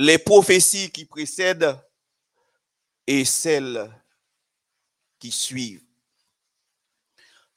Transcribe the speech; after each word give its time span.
les 0.00 0.16
prophéties 0.16 0.90
qui 0.90 1.04
précèdent 1.04 1.78
et 3.06 3.26
celles 3.26 3.92
qui 5.18 5.30
suivent. 5.30 5.84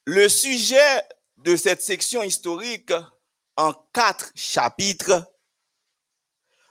Le 0.03 0.27
sujet 0.27 1.07
de 1.37 1.55
cette 1.55 1.81
section 1.81 2.21
historique 2.21 2.91
en 3.55 3.71
quatre 3.93 4.33
chapitres 4.35 5.25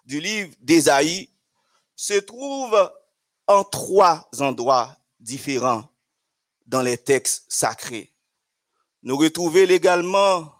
du 0.05 0.21
livre 0.21 0.55
d'Ésaïe 0.61 1.31
se 1.97 2.21
trouve 2.21 2.93
en 3.47 3.65
trois 3.65 4.29
endroits 4.41 4.95
différents 5.21 5.89
dans 6.67 6.83
les 6.83 6.99
textes 6.99 7.47
sacrés. 7.49 8.13
Nous 9.03 9.17
retrouvons 9.17 9.71
également 9.71 10.53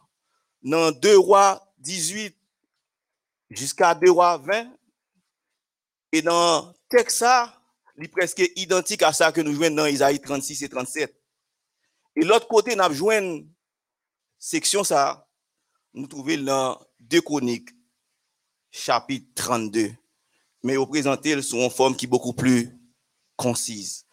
dans 0.63 0.91
2 0.91 1.19
rois 1.19 1.71
18 1.81 2.35
jusqu'à 3.51 3.95
2 3.95 4.11
rois 4.11 4.39
20 4.39 4.73
et 6.13 6.23
dans 6.23 6.73
texte 6.89 7.25
il 7.97 8.05
est 8.05 8.09
presque 8.09 8.43
identique 8.57 9.03
à 9.03 9.13
ça 9.13 9.33
que 9.33 9.41
nous 9.41 9.55
jouons 9.55 9.71
dans 9.71 9.87
Isaïe 9.87 10.21
36 10.21 10.63
et 10.63 10.69
37. 10.69 11.15
Et 12.17 12.25
l'autre 12.25 12.49
côté, 12.49 12.75
nous 12.75 12.83
avons 12.83 13.11
une 13.11 13.51
section 14.39 14.85
ça, 14.85 15.27
nous 15.95 16.07
trouvons 16.07 16.43
dans 16.43 16.81
2 17.01 17.21
Chroniques, 17.21 17.71
chapitre 18.71 19.27
32. 19.35 19.95
Mais 20.63 20.77
présenté, 20.87 21.31
elles 21.31 21.43
sont 21.43 21.61
en 21.61 21.71
forme 21.71 21.97
qui 21.97 22.05
est 22.05 22.09
beaucoup 22.09 22.33
plus 22.33 22.71
concise. 23.37 24.07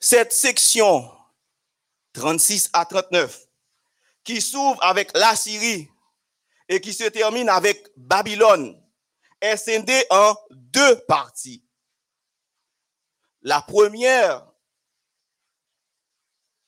Cette 0.00 0.32
section 0.32 1.10
36 2.12 2.70
à 2.72 2.84
39, 2.84 3.46
qui 4.24 4.40
s'ouvre 4.40 4.82
avec 4.82 5.16
la 5.16 5.36
Syrie 5.36 5.88
et 6.68 6.80
qui 6.80 6.92
se 6.92 7.04
termine 7.04 7.48
avec 7.48 7.90
Babylone, 7.96 8.78
est 9.40 9.56
scindée 9.56 10.04
en 10.10 10.34
deux 10.50 10.98
parties. 11.06 11.64
La 13.42 13.62
première, 13.62 14.46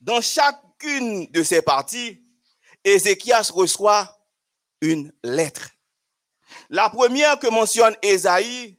dans 0.01 0.21
chacune 0.21 1.27
de 1.31 1.43
ces 1.43 1.63
parties, 1.63 2.23
Ézéchias 2.85 3.51
reçoit 3.53 4.19
une 4.81 5.13
lettre. 5.23 5.71
La 6.69 6.89
première 6.89 7.39
que 7.39 7.49
mentionne 7.49 7.97
Ésaïe 8.03 8.79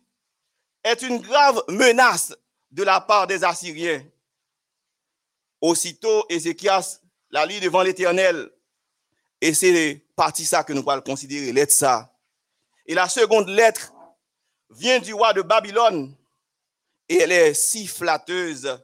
est 0.84 1.02
une 1.02 1.20
grave 1.20 1.64
menace 1.70 2.34
de 2.72 2.84
la 2.84 3.02
part 3.02 3.28
des 3.28 3.44
Assyriens. 3.44 4.04
Aussitôt, 5.60 6.26
Ézéchias 6.30 7.02
la 7.30 7.46
lit 7.46 7.60
devant 7.60 7.82
l'Éternel. 7.82 8.52
Et 9.40 9.54
c'est 9.54 10.06
partie 10.16 10.46
ça 10.46 10.64
que 10.64 10.74
nous 10.74 10.88
allons 10.90 11.02
considérer, 11.02 11.52
lettre 11.52 11.74
ça. 11.74 12.11
Et 12.86 12.94
la 12.94 13.08
seconde 13.08 13.50
lettre 13.50 13.94
vient 14.70 15.00
du 15.00 15.14
roi 15.14 15.34
de 15.34 15.42
Babylone 15.42 16.16
et 17.08 17.18
elle 17.18 17.32
est 17.32 17.54
si 17.54 17.88
flatteuse 17.88 18.80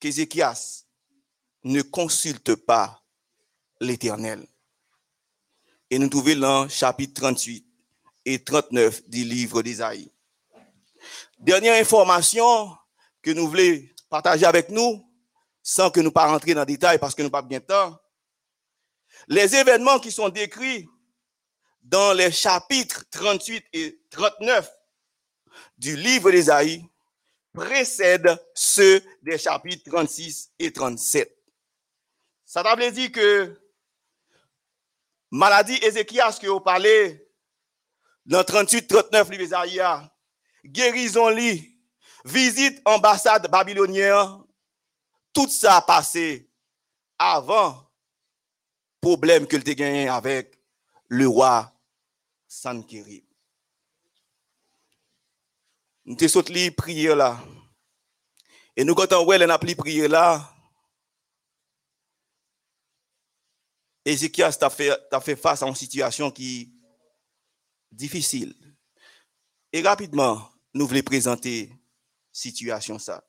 qu'Ézéchias 0.00 0.84
ne 1.64 1.82
consulte 1.82 2.54
pas 2.54 3.02
l'Éternel. 3.80 4.46
Et 5.90 5.98
nous 5.98 6.08
trouvons 6.08 6.38
dans 6.38 6.68
chapitre 6.68 7.20
38 7.20 7.66
et 8.24 8.44
39 8.44 9.08
du 9.08 9.24
livre 9.24 9.62
d'Isaïe. 9.62 10.10
Dernière 11.38 11.80
information 11.80 12.76
que 13.22 13.30
nous 13.30 13.48
voulons 13.48 13.82
partager 14.08 14.46
avec 14.46 14.70
nous, 14.70 15.06
sans 15.62 15.90
que 15.90 16.00
nous 16.00 16.12
pas 16.12 16.26
rentrer 16.26 16.54
dans 16.54 16.60
le 16.60 16.66
détail 16.66 16.98
parce 16.98 17.14
que 17.14 17.22
nous 17.22 17.30
pas 17.30 17.42
bien 17.42 17.60
temps. 17.60 17.98
Les 19.26 19.54
événements 19.54 19.98
qui 19.98 20.10
sont 20.10 20.28
décrits 20.28 20.88
dans 21.88 22.12
les 22.12 22.30
chapitres 22.30 23.04
38 23.10 23.64
et 23.72 23.98
39 24.10 24.70
du 25.78 25.96
livre 25.96 26.30
d'Ésaïe 26.30 26.86
précèdent 27.54 28.38
ceux 28.54 29.02
des 29.22 29.38
chapitres 29.38 29.90
36 29.90 30.52
et 30.58 30.70
37. 30.70 31.34
Ça 32.44 32.62
veut 32.62 32.90
dire 32.90 33.10
que 33.10 33.58
maladie 35.30 35.78
Ézéchias 35.82 36.38
que 36.40 36.46
vous 36.46 36.60
parlez 36.60 37.26
dans 38.26 38.42
38-39 38.42 39.30
livre 39.30 39.44
d'Ésaïe, 39.44 39.80
guérison-lit, 40.66 41.74
visite 42.22 42.82
ambassade 42.84 43.50
babylonienne, 43.50 44.42
tout 45.32 45.48
ça 45.48 45.76
a 45.76 45.82
passé 45.82 46.50
avant 47.18 47.90
problème 49.00 49.46
que 49.46 49.56
tu 49.56 49.74
gagné 49.74 50.06
avec 50.08 50.58
le 51.08 51.26
roi 51.26 51.72
Sankiri. 52.48 53.24
Nous 56.06 56.16
te 56.16 56.26
sauté 56.26 56.70
prière 56.70 57.14
là. 57.14 57.38
Et 58.74 58.84
nous 58.84 58.94
quand 58.94 59.12
on 59.12 59.30
a 59.30 59.58
pris 59.58 59.74
prière 59.74 60.08
là, 60.08 60.54
Ézéchias 64.04 64.52
t'a 64.52 64.70
fait, 64.70 64.90
fait 65.20 65.36
face 65.36 65.62
à 65.62 65.66
une 65.66 65.74
situation 65.74 66.30
qui 66.30 66.72
difficile. 67.92 68.54
Et 69.70 69.82
rapidement, 69.82 70.50
nous 70.72 70.86
voulons 70.86 71.02
présenter 71.02 71.70
situation 72.32 72.98
ça. 72.98 73.22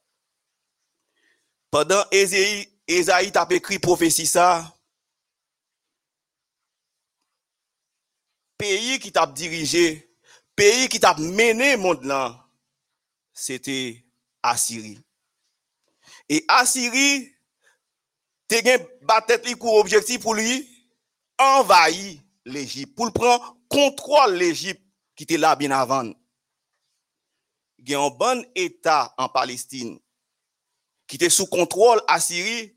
Pendant 1.69 2.03
Ésaïe, 2.11 2.67
Ésaïe 2.87 3.31
t'a 3.31 3.45
écrit 3.49 3.79
prophétie 3.79 4.25
peyi 8.59 8.99
ki 8.99 9.11
tap 9.15 9.33
dirije, 9.35 10.03
peyi 10.55 10.89
ki 10.91 10.99
tap 10.99 11.19
mene 11.19 11.75
mond 11.79 12.03
lan, 12.07 12.35
sete 13.33 14.03
Asiri. 14.43 14.97
E 16.29 16.41
Asiri, 16.59 17.27
te 18.51 18.61
gen 18.65 18.83
batet 19.07 19.47
li 19.47 19.55
kou 19.55 19.79
objektif 19.79 20.21
pou 20.23 20.35
li, 20.35 20.61
envayi 21.39 22.19
l'Egypte, 22.49 22.95
pou 22.95 23.07
l'pren 23.07 23.39
kontrol 23.71 24.35
l'Egypte 24.39 24.83
ki 25.19 25.27
te 25.27 25.39
la 25.39 25.55
bin 25.59 25.75
avan. 25.75 26.13
Gen 27.79 27.99
yon 27.99 28.15
ban 28.19 28.43
etat 28.59 29.15
an 29.19 29.31
Palestine, 29.31 29.97
ki 31.07 31.19
te 31.19 31.31
sou 31.31 31.47
kontrol 31.51 32.03
Asiri, 32.11 32.69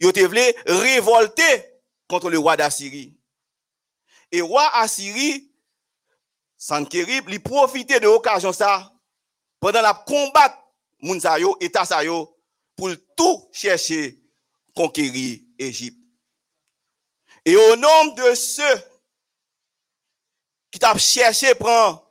yo 0.00 0.14
te 0.16 0.26
vle 0.30 0.46
revolte 0.66 1.48
kontro 2.10 2.30
le 2.30 2.38
roi 2.38 2.56
d'Asiri. 2.58 3.08
Et 4.32 4.40
roi 4.40 4.68
Assyrie, 4.74 5.50
Sankerib, 6.56 7.28
il 7.28 7.42
profitait 7.42 8.00
de 8.00 8.04
l'occasion 8.04 8.52
ça 8.52 8.92
pendant 9.58 9.82
la 9.82 9.94
combat 9.94 10.56
Mounsayo, 11.00 11.56
État 11.60 11.84
Sayo, 11.84 12.36
pour 12.76 12.90
tout 13.16 13.48
chercher 13.52 14.22
conquérir 14.74 15.40
Égypte. 15.58 15.98
Et 17.44 17.56
au 17.56 17.76
nom 17.76 18.14
de 18.14 18.34
ceux 18.34 18.82
qui 20.70 20.78
t'a 20.78 20.96
cherché 20.98 21.54
prendre 21.54 22.06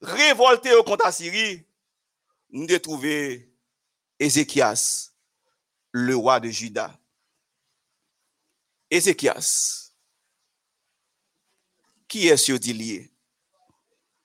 révolté 0.00 0.70
contre 0.86 1.06
Assyrie, 1.06 1.66
nous 2.50 2.66
avons 2.70 2.78
trouvé 2.78 3.52
Ézéchias, 4.18 5.10
le 5.90 6.16
roi 6.16 6.38
de 6.40 6.48
Juda. 6.48 6.96
Ézéchias, 8.90 9.83
qui 12.08 12.28
est 12.28 12.36
ce 12.36 12.52
lié? 12.72 13.10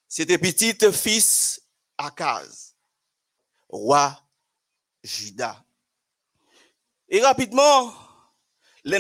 C'était 0.08 0.38
petit 0.38 0.78
fils 0.92 1.62
Akaz, 1.98 2.76
roi 3.68 4.22
Juda. 5.04 5.64
Et 7.08 7.22
rapidement, 7.22 7.94
les 8.84 9.00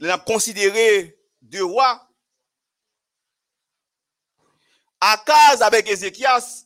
n'a 0.00 0.18
considéré 0.18 1.18
deux 1.40 1.64
rois 1.64 2.08
Akaz 5.00 5.62
avec 5.62 5.88
Ézéchias, 5.88 6.64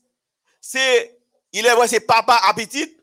c'est, 0.61 1.21
il 1.53 1.67
est 1.67 1.75
vrai, 1.75 1.89
c'est 1.89 2.01
papa 2.01 2.41
appétit, 2.45 2.97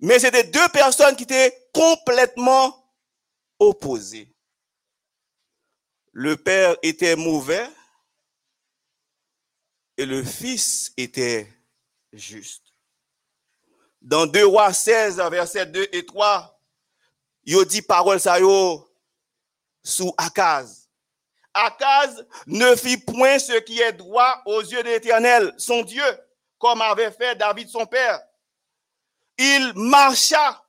mais 0.00 0.18
c'était 0.18 0.44
deux 0.44 0.68
personnes 0.70 1.16
qui 1.16 1.24
étaient 1.24 1.70
complètement 1.72 2.92
opposées. 3.58 4.34
Le 6.20 6.36
père 6.36 6.74
était 6.82 7.14
mauvais 7.14 7.70
et 9.96 10.04
le 10.04 10.24
fils 10.24 10.92
était 10.96 11.46
juste. 12.12 12.64
Dans 14.02 14.26
2 14.26 14.44
rois 14.44 14.72
16, 14.72 15.18
verset 15.30 15.66
2 15.66 15.90
et 15.92 16.04
3, 16.04 16.60
il 17.44 17.64
dit 17.66 17.82
parole 17.82 18.18
ça 18.18 18.40
yo 18.40 18.84
sous 19.84 20.12
Akaz. 20.18 20.88
Akaz 21.54 22.26
ne 22.48 22.74
fit 22.74 22.98
point 22.98 23.38
ce 23.38 23.60
qui 23.60 23.80
est 23.80 23.92
droit 23.92 24.42
aux 24.44 24.62
yeux 24.62 24.82
de 24.82 24.88
l'Éternel, 24.88 25.54
son 25.56 25.84
Dieu, 25.84 26.02
comme 26.58 26.82
avait 26.82 27.12
fait 27.12 27.36
David 27.36 27.68
son 27.68 27.86
père. 27.86 28.20
Il 29.38 29.72
marcha 29.76 30.66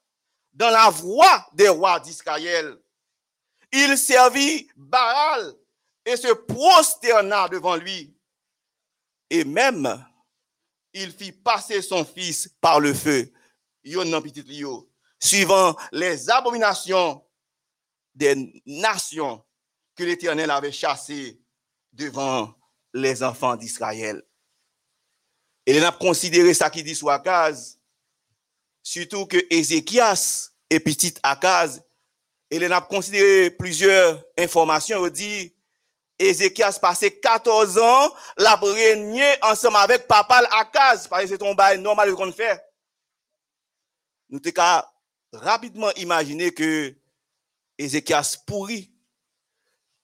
dans 0.53 0.69
la 0.69 0.91
voie 0.91 1.49
des 1.53 1.69
rois 1.69 1.99
d'Israël. 1.99 2.77
Il 3.71 3.97
servit 3.97 4.69
Baal 4.75 5.53
et 6.05 6.17
se 6.17 6.33
prosterna 6.33 7.47
devant 7.47 7.75
lui. 7.75 8.15
Et 9.29 9.43
même, 9.43 10.05
il 10.93 11.11
fit 11.11 11.31
passer 11.31 11.81
son 11.81 12.03
fils 12.03 12.49
par 12.59 12.79
le 12.79 12.93
feu, 12.93 13.31
suivant 15.19 15.75
les 15.91 16.29
abominations 16.29 17.23
des 18.15 18.61
nations 18.65 19.43
que 19.95 20.03
l'Éternel 20.03 20.49
avait 20.49 20.71
chassées 20.71 21.39
devant 21.93 22.53
les 22.93 23.21
enfants 23.21 23.55
d'Israël. 23.55 24.23
Et 25.65 25.77
il 25.77 25.85
a 25.85 25.91
considéré 25.91 26.53
ça 26.53 26.69
qui 26.69 26.81
dit 26.81 26.99
Akaz, 27.07 27.79
surtout 28.81 29.27
que 29.27 29.37
Ézéchias 29.51 30.51
est 30.69 30.79
petit 30.79 31.13
Akaz, 31.21 31.83
et 32.51 32.55
il 32.55 32.73
a 32.73 32.81
considéré 32.81 33.51
plusieurs 33.51 34.23
informations, 34.37 35.05
il 35.05 35.11
dit, 35.11 35.55
Ézéchias 36.17 36.79
passé 36.81 37.19
14 37.19 37.77
ans, 37.77 38.13
l'a 38.37 38.55
régné 38.55 39.25
ensemble 39.41 39.77
avec 39.77 40.07
papa 40.07 40.41
Akaz, 40.51 41.07
parce 41.07 41.23
que 41.23 41.29
c'est 41.29 41.37
ton 41.37 41.53
bail 41.53 41.79
normal 41.79 42.13
qu'on 42.13 42.31
fait. 42.31 42.61
Nous 44.29 44.39
t'avons 44.39 44.85
rapidement 45.31 45.91
imaginé 45.93 46.51
que 46.51 46.93
Ézéchias 47.77 48.37
pourrit. 48.45 48.91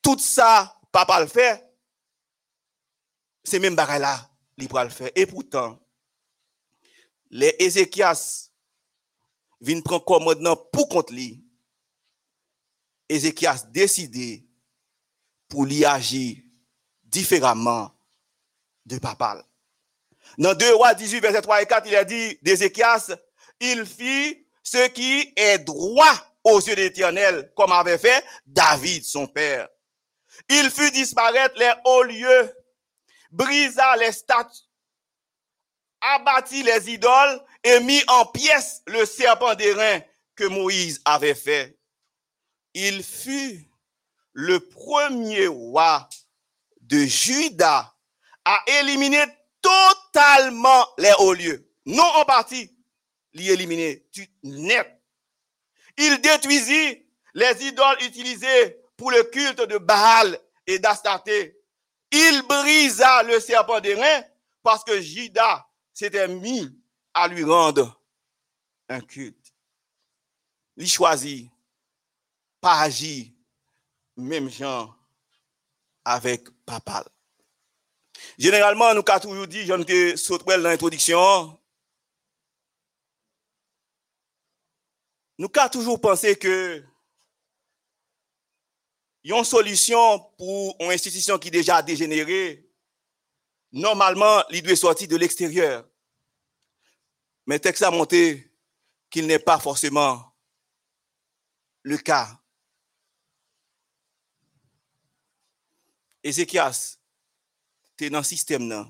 Tout 0.02 0.18
ça, 0.20 0.80
papa 0.92 1.20
le 1.20 1.28
fait. 1.28 1.62
C'est 3.44 3.60
même 3.60 3.76
bagaille 3.76 4.00
là, 4.00 4.30
il 4.58 4.70
le 4.72 4.90
faire. 4.90 5.12
Et 5.16 5.26
pourtant, 5.26 5.80
les 7.30 7.56
Ézéchias 7.60 8.50
viennent 9.60 9.84
prendre 9.84 10.06
commandement 10.06 10.56
pour 10.56 10.88
contre 10.88 11.14
lui. 11.14 11.45
Ézéchias 13.10 13.66
décidé 13.69 14.46
pour 15.48 15.66
lui 15.66 15.86
agir 15.86 16.38
différemment 17.04 17.92
de 18.86 18.98
papa. 18.98 19.46
Dans 20.38 20.54
2 20.54 20.75
rois 20.75 20.94
18, 20.94 21.19
verset 21.19 21.42
3 21.42 21.62
et 21.62 21.66
4, 21.66 21.88
il 21.88 21.96
a 21.96 22.04
dit 22.04 22.38
d'Ézéchias, 22.42 23.16
il 23.60 23.86
fit 23.86 24.46
ce 24.63 24.88
qui 24.88 25.34
est 25.36 25.60
droit 25.60 26.16
aux 26.44 26.60
yeux 26.60 26.75
d'Éternel, 26.75 27.52
comme 27.56 27.72
avait 27.72 27.98
fait 27.98 28.24
David, 28.46 29.04
son 29.04 29.28
père. 29.28 29.68
Il 30.50 30.69
fut 30.69 30.92
disparaître 30.92 31.58
les 31.58 31.72
hauts 31.86 32.04
lieux, 32.04 32.54
brisa 33.31 33.96
les 33.98 34.12
statues, 34.12 34.63
abattit 36.01 36.63
les 36.63 36.92
idoles 36.92 37.42
et 37.63 37.80
mit 37.80 38.04
en 38.08 38.25
pièces 38.25 38.81
le 38.88 39.06
serpent 39.06 39.56
d'airain 39.56 40.01
que 40.36 40.46
Moïse 40.46 41.01
avait 41.06 41.36
fait. 41.36 41.75
Il 42.75 43.04
fut 43.04 43.66
le 44.33 44.60
premier 44.60 45.48
roi 45.48 46.10
de 46.81 46.98
Juda 47.06 47.95
à 48.44 48.63
éliminer 48.81 49.24
totalement 49.62 50.86
les 50.98 51.13
hauts 51.19 51.33
lieux. 51.33 51.72
Non 51.86 52.04
en 52.04 52.25
partie, 52.25 52.69
l'y 53.33 53.50
éliminer 53.50 54.06
net. 54.44 55.01
Il 55.98 56.19
détruisit 56.19 57.07
les 57.33 57.66
idoles 57.66 58.04
utilisées 58.04 58.77
pour 58.98 59.10
le 59.10 59.24
culte 59.24 59.62
de 59.62 59.77
Baal 59.77 60.38
et 60.68 60.77
d'Astarté. 60.77 61.57
Il 62.12 62.42
brisa 62.42 63.24
le 63.24 63.39
serpent 63.39 63.80
d'airain 63.80 64.22
parce 64.62 64.83
que 64.83 65.00
Juda 65.00 65.66
s'était 65.94 66.27
mis 66.27 66.69
à 67.13 67.30
lui 67.30 67.45
rendre 67.45 68.01
un 68.89 69.00
culte. 69.00 69.54
Il 70.75 70.89
choisit 70.89 71.50
pas 72.66 72.80
agir 72.80 73.28
même 74.18 74.50
genre 74.50 74.98
avec 76.04 76.50
papa. 76.66 77.06
Généralement, 78.40 78.92
nous 78.96 79.04
avons 79.08 79.20
toujours 79.20 79.46
dit, 79.46 79.68
j'en 79.68 79.80
ai 79.84 80.18
sauté 80.18 80.46
dans 80.48 80.58
l'introduction, 80.64 81.60
nous 85.38 85.48
avons 85.56 85.70
toujours 85.70 86.02
pensé 86.02 86.36
que 86.36 86.84
il 89.24 89.30
y 89.30 89.34
a 89.34 89.38
une 89.38 89.44
solution 89.44 90.20
pour 90.36 90.76
une 90.80 90.90
institution 90.90 91.38
qui 91.38 91.50
est 91.50 91.52
déjà 91.52 91.84
dégénérée. 91.84 92.68
Normalement, 93.74 94.44
il 94.50 94.64
doit 94.64 94.76
sortir 94.76 95.08
de 95.08 95.18
l'extérieur. 95.18 95.88
Mais 97.46 97.60
texte 97.60 97.84
a 97.84 97.92
montré 97.92 98.52
qu'il 99.12 99.28
n'est 99.28 99.38
pas 99.38 99.60
forcément 99.60 100.36
le 101.84 102.00
cas. 102.00 102.40
Ezekias, 106.25 106.98
te 107.94 108.10
nan 108.10 108.25
sistem 108.25 108.66
nan. 108.66 108.89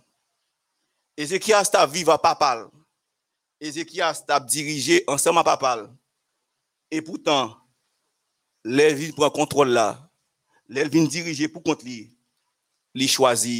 Ezekias 1.19 1.67
ta 1.71 1.83
viva 1.83 2.15
papal. 2.21 2.69
Ezekias 3.59 4.23
ta 4.23 4.39
dirije 4.39 5.01
ansama 5.11 5.43
papal. 5.43 5.89
E 6.87 7.01
poutan, 7.03 7.51
lè 8.63 8.87
vin 8.95 9.11
pran 9.17 9.33
kontrol 9.35 9.75
la. 9.75 9.89
Lè 10.71 10.87
vin 10.87 11.09
dirije 11.11 11.51
pou 11.51 11.65
kont 11.65 11.83
li. 11.83 12.05
Li 12.95 13.11
chwazi, 13.11 13.59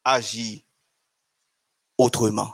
agi, 0.00 0.64
otreman. 2.00 2.48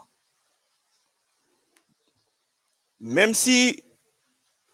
Mem 2.98 3.30
si 3.34 3.78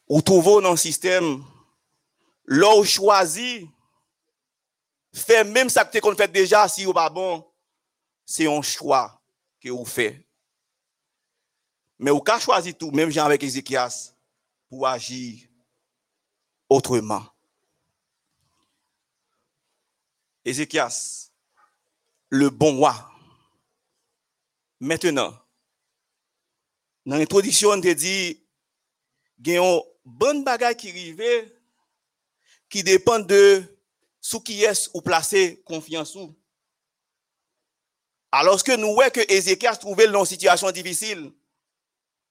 ou 0.09 0.25
touvo 0.25 0.63
nan 0.65 0.81
sistem, 0.81 1.37
lò 2.49 2.79
ou 2.81 2.89
chwazi, 2.89 3.67
fait 5.13 5.45
même 5.45 5.69
ça 5.69 5.85
que 5.85 5.99
vous 5.99 6.15
fait 6.15 6.31
déjà, 6.31 6.69
si 6.69 6.85
vous 6.85 6.93
pas 6.93 7.11
bon, 7.11 7.45
c'est 8.25 8.47
un 8.47 8.63
choix 8.63 9.21
que 9.61 9.69
vous 9.71 9.85
faites. 9.85 10.25
Mais 11.99 12.11
vous 12.11 12.23
avez 12.27 12.41
choisi 12.41 12.75
tout, 12.75 12.91
même 12.91 13.11
Jean 13.11 13.25
avec 13.25 13.43
Ézéchias, 13.43 14.15
pour 14.69 14.87
agir 14.87 15.49
autrement. 16.69 17.27
Ézéchias, 20.45 21.31
le 22.31 22.51
bon 22.51 22.77
roi. 22.77 23.11
Maintenant, 24.81 25.35
dans 27.05 27.17
l'introduction, 27.17 27.71
on 27.71 27.81
te 27.81 27.93
dit, 27.93 28.41
il 29.39 29.49
y 29.49 29.57
a 29.57 29.63
une 29.63 29.81
bonne 30.05 30.45
bagaille 30.45 30.77
qui 30.77 30.91
arrive, 30.91 31.53
qui 32.69 32.83
dépend 32.83 33.19
de 33.19 33.78
sous 34.29 34.41
qui 34.41 34.63
est 34.63 34.91
ou 34.93 35.01
placer 35.01 35.63
confiance 35.65 36.15
ou. 36.15 36.39
Alors 38.31 38.63
que 38.63 38.77
nous 38.77 38.93
voyons 38.93 39.11
que 39.11 39.33
Ézéchias 39.33 39.77
trouvait 39.77 40.05
une 40.05 40.25
situation 40.27 40.71
difficile, 40.71 41.33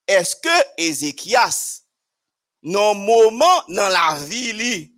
est-ce 0.06 0.36
que 0.36 0.80
Ézéchias, 0.80 1.82
dans 2.62 2.94
moment 2.94 3.64
dans 3.68 3.90
la 3.90 4.16
vie, 4.26 4.94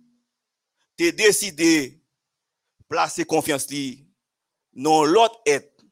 tu 0.98 1.10
décidé 1.12 2.04
placer 2.86 3.24
confiance 3.24 3.66
dans 4.74 5.02
l'autre 5.02 5.40
être 5.46 5.82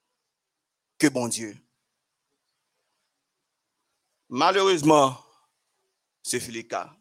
que 0.98 1.06
bon 1.06 1.26
Dieu? 1.28 1.56
Malheureusement, 4.28 5.16
c'est 6.22 6.46
le 6.48 6.60
cas. 6.64 6.94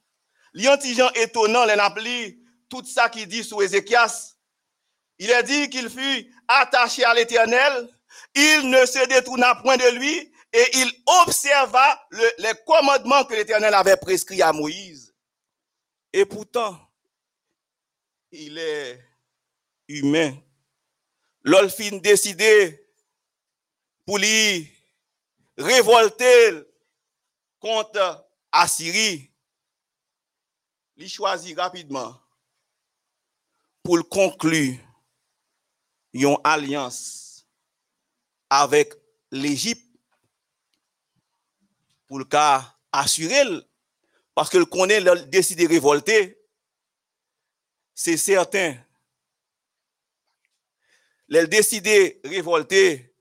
L'antigen 0.54 1.12
étonnant, 1.16 1.66
les 1.66 1.76
tout 2.70 2.86
ça 2.86 3.10
qu'il 3.10 3.28
dit 3.28 3.44
sur 3.44 3.62
Ézéchias. 3.62 4.36
Il 5.20 5.32
a 5.32 5.42
dit 5.44 5.70
qu'il 5.70 5.90
fut 5.90 6.34
attaché 6.48 7.04
à 7.04 7.14
l'éternel, 7.14 7.90
il 8.36 8.70
ne 8.70 8.86
se 8.86 9.08
détourna 9.08 9.56
point 9.56 9.78
de 9.78 9.98
lui 9.98 10.32
et 10.54 10.78
il 10.78 11.04
observa 11.24 12.08
les 12.12 12.54
commandements 12.66 13.26
que 13.26 13.34
l'éternel 13.34 13.74
avait 13.74 13.98
prescrits 13.98 14.42
à 14.42 14.54
Moïse. 14.54 15.14
Et 16.14 16.26
pourtant, 16.26 16.80
il 18.32 18.58
est 18.58 19.04
humain. 19.88 20.38
L'olfine 21.44 22.00
décidé 22.00 22.88
pour 24.06 24.18
lui 24.18 24.72
révolter 25.58 26.64
contre 27.60 28.26
Assyrie. 28.52 29.32
Il 30.96 31.10
choisit 31.10 31.58
rapidement 31.58 32.20
pour 33.88 34.10
conclure 34.10 34.75
une 36.12 36.36
alliance 36.44 37.48
avec 38.50 38.91
l'Égypte 39.32 39.88
pour 42.06 42.20
le 42.20 42.25
cas 42.25 42.75
assurer 42.91 43.46
parce 44.36 44.50
que 44.50 44.58
le 44.58 44.65
connaît 44.65 45.01
décide 45.27 45.60
de 45.60 45.70
révolter 45.70 46.38
c'est 47.96 48.17
certain. 48.17 48.75
Le 51.29 51.48
décidé 51.48 52.20
de 52.25 52.29
révolter 52.29 53.15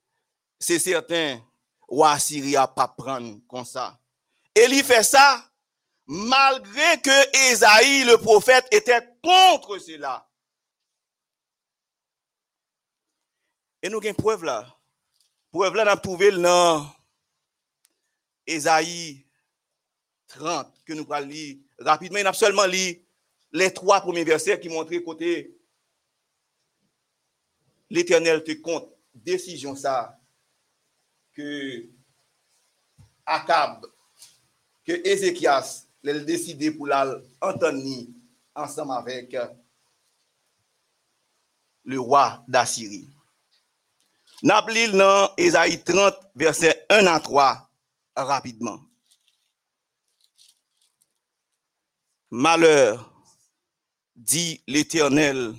c'est 0.58 0.80
certain. 0.80 1.40
Ou 1.88 2.04
Assyrie 2.04 2.56
a 2.56 2.66
pas 2.66 2.88
prendre 2.88 3.38
comme 3.46 3.64
ça. 3.64 4.00
Et 4.52 4.66
fait 4.82 5.04
ça 5.04 5.48
malgré 6.08 7.00
que 7.02 7.52
Esaïe 7.52 8.02
le 8.02 8.18
prophète 8.18 8.66
était 8.72 9.08
contre 9.22 9.78
cela 9.78 10.26
E 13.86 13.90
nou 13.92 14.02
gen 14.02 14.16
pwèv 14.18 14.42
la. 14.42 14.64
Pwèv 15.54 15.76
la 15.78 15.84
nan 15.86 16.00
pouve 16.02 16.32
l 16.34 16.40
nan 16.42 16.82
Ezaïe 18.50 19.22
30 20.34 20.72
ke 20.82 20.96
nou 20.98 21.06
pral 21.06 21.28
li 21.30 21.60
rapidman. 21.86 22.24
Nan 22.24 22.32
ap 22.32 22.38
seulement 22.38 22.66
li 22.66 22.96
le 23.54 23.68
3 23.70 24.00
premier 24.02 24.26
verset 24.26 24.58
ki 24.58 24.72
montre 24.72 24.98
kote 25.06 25.30
l'Eternel 27.94 28.42
te 28.42 28.58
kont 28.58 28.90
desisyon 29.14 29.78
sa 29.78 30.16
ke 31.36 31.46
Akab 33.22 33.86
ke 34.86 34.98
Ezekias 35.06 35.84
lèl 36.02 36.24
deside 36.26 36.74
pou 36.74 36.90
lal 36.90 37.20
Anthony 37.38 38.08
ansam 38.58 38.90
avèk 38.98 39.38
le 41.86 42.02
roi 42.02 42.42
d'Assyrie. 42.50 43.15
N'appelez 44.42 44.88
dans 44.88 45.32
Ésaïe 45.36 45.82
30, 45.82 46.14
verset 46.34 46.84
1 46.90 47.06
à 47.06 47.20
3, 47.20 47.70
rapidement. 48.14 48.80
Malheur, 52.30 53.12
dit 54.14 54.62
l'Éternel 54.66 55.54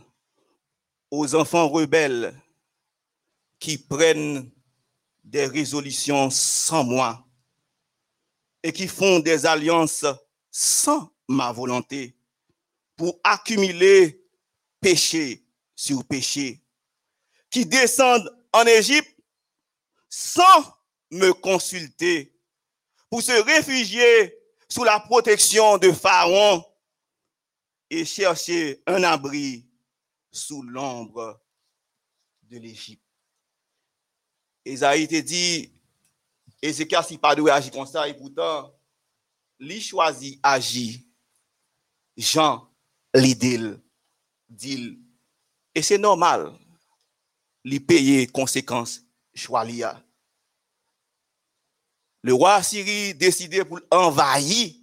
aux 1.10 1.34
enfants 1.36 1.70
rebelles 1.70 2.40
qui 3.60 3.78
prennent 3.78 4.52
des 5.24 5.46
résolutions 5.46 6.30
sans 6.30 6.84
moi 6.84 7.26
et 8.62 8.72
qui 8.72 8.88
font 8.88 9.20
des 9.20 9.46
alliances 9.46 10.06
sans 10.52 11.12
ma 11.28 11.52
volonté 11.52 12.16
pour 12.96 13.20
accumuler 13.24 14.24
péché 14.80 15.46
sur 15.76 16.04
péché, 16.06 16.62
qui 17.50 17.66
descendent 17.66 18.37
en 18.54 18.66
Égypte 18.66 19.16
sans 20.10 20.78
me 21.12 21.32
consulter, 21.34 22.34
pour 23.10 23.22
se 23.22 23.32
réfugier 23.32 24.38
sous 24.70 24.84
la 24.84 25.00
protection 25.00 25.78
de 25.78 25.92
Pharaon 25.92 26.64
et 27.90 28.04
chercher 28.04 28.82
un 28.86 29.04
abri 29.04 29.66
sous 30.32 30.62
l'ombre 30.62 31.42
de 32.44 32.58
l'Égypte. 32.58 33.04
Esaïe 34.66 35.08
te 35.08 35.20
dit, 35.22 35.72
Ézéchias 36.62 37.04
si 37.04 37.18
pas 37.18 37.36
de 37.36 37.44
agir 37.50 37.72
comme 37.72 37.86
ça, 37.86 38.08
et 38.08 38.14
pourtant, 38.14 38.74
lui 39.60 39.80
choisit 39.80 40.40
agir. 40.44 41.00
Jean 42.18 42.70
l'idée, 43.14 43.60
dit, 44.50 45.00
et 45.74 45.82
c'est 45.82 45.98
normal, 45.98 46.54
lui 47.68 47.82
payer 47.82 48.28
conséquences 48.28 49.02
choix 49.36 49.66
Le 52.24 52.34
roi 52.34 52.64
Syrie 52.64 53.14
décidé 53.14 53.64
pour 53.66 53.80
envahir 53.92 54.74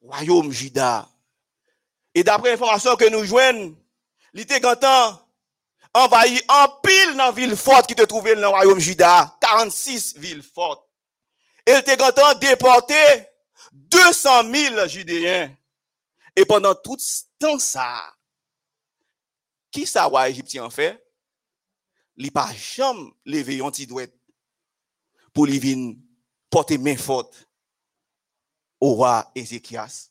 royaume 0.00 0.52
Juda. 0.52 1.08
Et 2.14 2.22
d'après 2.22 2.52
l'information 2.52 2.96
que 2.96 3.10
nous 3.10 3.24
joignons, 3.24 3.76
il 4.32 4.40
était 4.40 4.60
content 4.60 5.20
envahi 5.92 6.40
en 6.48 6.68
pile 6.82 7.16
dans 7.16 7.32
ville 7.32 7.56
forte 7.56 7.88
qui 7.88 7.94
te 7.96 8.02
trouvait 8.02 8.36
dans 8.36 8.42
le 8.42 8.48
royaume 8.48 8.78
Juda. 8.78 9.36
46 9.40 10.18
villes 10.18 10.42
fortes. 10.42 10.88
Il 11.66 11.74
était 11.74 11.96
content 11.96 12.34
déporter 12.34 13.26
200 13.72 14.52
000 14.52 14.86
Judéens. 14.86 15.50
Et 16.36 16.44
pendant 16.44 16.74
tout 16.76 16.96
ce 16.98 17.24
temps, 17.38 17.58
ça, 17.58 18.00
qui 19.70 19.86
ça 19.86 20.04
roi 20.04 20.28
égyptien 20.28 20.68
fait? 20.70 21.02
Il 22.16 22.32
pas 22.32 22.52
jamais 22.54 23.10
levé 23.24 23.60
un 23.60 23.70
petit 23.70 23.86
pour 25.32 25.46
lui 25.46 25.58
venir 25.58 25.96
porter 26.50 26.78
main 26.78 26.96
forte 26.96 27.48
au 28.80 28.94
roi 28.94 29.30
Ézéchias. 29.34 30.10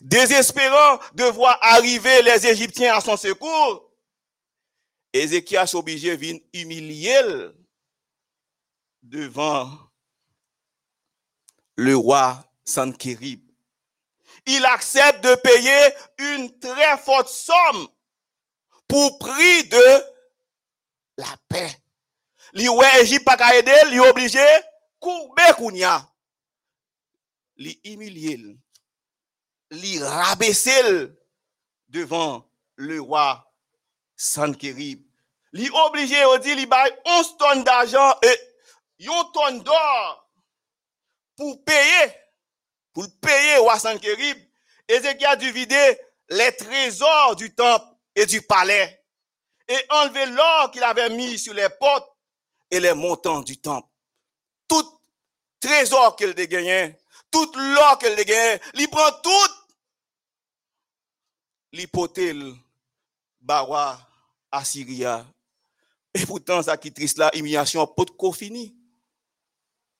Désespérant 0.00 0.98
de 1.14 1.24
voir 1.24 1.58
arriver 1.62 2.22
les 2.22 2.46
Égyptiens 2.46 2.94
à 2.94 3.00
son 3.00 3.16
secours, 3.16 3.90
Ézéchias 5.12 5.74
obligé 5.74 6.16
de 6.16 6.40
humilier 6.52 7.50
devant 9.02 9.70
le 11.76 11.96
roi 11.96 12.44
Sankérib. 12.64 13.40
Il 14.46 14.64
accepte 14.66 15.22
de 15.24 15.34
payer 15.36 15.94
une 16.18 16.58
très 16.58 16.98
forte 16.98 17.28
somme 17.28 17.88
pour 18.88 19.18
prix 19.18 19.64
de 19.64 20.04
la 21.16 21.36
paix. 21.48 21.70
Li 22.52 22.68
ouais 22.68 23.02
Égypte 23.02 23.24
pas 23.24 23.56
aider, 23.56 23.90
li 23.90 24.00
obligé 24.00 24.44
couper 25.00 25.52
kounya. 25.56 26.08
Li 27.56 27.78
humilier, 27.84 28.56
li 29.70 29.98
rabaisser 30.02 31.10
devant 31.88 32.48
le 32.76 33.00
roi 33.00 33.52
Sankérib. 34.16 35.02
Li 35.52 35.68
obligé 35.86 36.24
on 36.26 36.38
dit 36.38 36.54
li 36.54 36.66
bail 36.66 36.92
11 37.04 37.36
tonnes 37.36 37.64
d'argent 37.64 38.18
et 38.22 39.06
1 39.06 39.24
tonne 39.32 39.62
d'or 39.62 40.30
pour 41.36 41.64
payer 41.64 42.12
pour 42.92 43.06
payer 43.20 43.58
roi 43.58 43.78
Sankérib. 43.78 44.38
Ézéchiel 44.86 45.26
a 45.26 45.36
dû 45.36 45.50
vider 45.50 45.98
les 46.28 46.54
trésors 46.56 47.36
du 47.36 47.54
temple 47.54 47.93
et 48.14 48.26
du 48.26 48.42
palais 48.42 49.04
et 49.68 49.78
enlever 49.90 50.26
l'or 50.26 50.70
qu'il 50.70 50.82
avait 50.82 51.10
mis 51.10 51.38
sur 51.38 51.54
les 51.54 51.68
portes 51.80 52.08
et 52.70 52.80
les 52.80 52.92
montants 52.94 53.40
du 53.40 53.56
temple. 53.58 53.88
Tout 54.68 55.00
trésor 55.60 56.16
qu'il 56.16 56.34
dégagnait, 56.34 56.98
tout 57.30 57.50
l'or 57.54 57.98
qu'il 57.98 58.14
dégagnait, 58.14 58.60
il 58.74 58.88
prend 58.88 59.10
tout 59.22 59.54
l'hypothèse 61.72 62.54
Bawa 63.40 63.98
Assyria. 64.50 65.26
Et 66.14 66.24
pourtant, 66.24 66.62
ça 66.62 66.76
qui 66.76 66.92
triste 66.92 67.18
là, 67.18 67.30
humiliation, 67.34 67.86
pas 67.86 68.04
de 68.04 68.32
fini. 68.32 68.74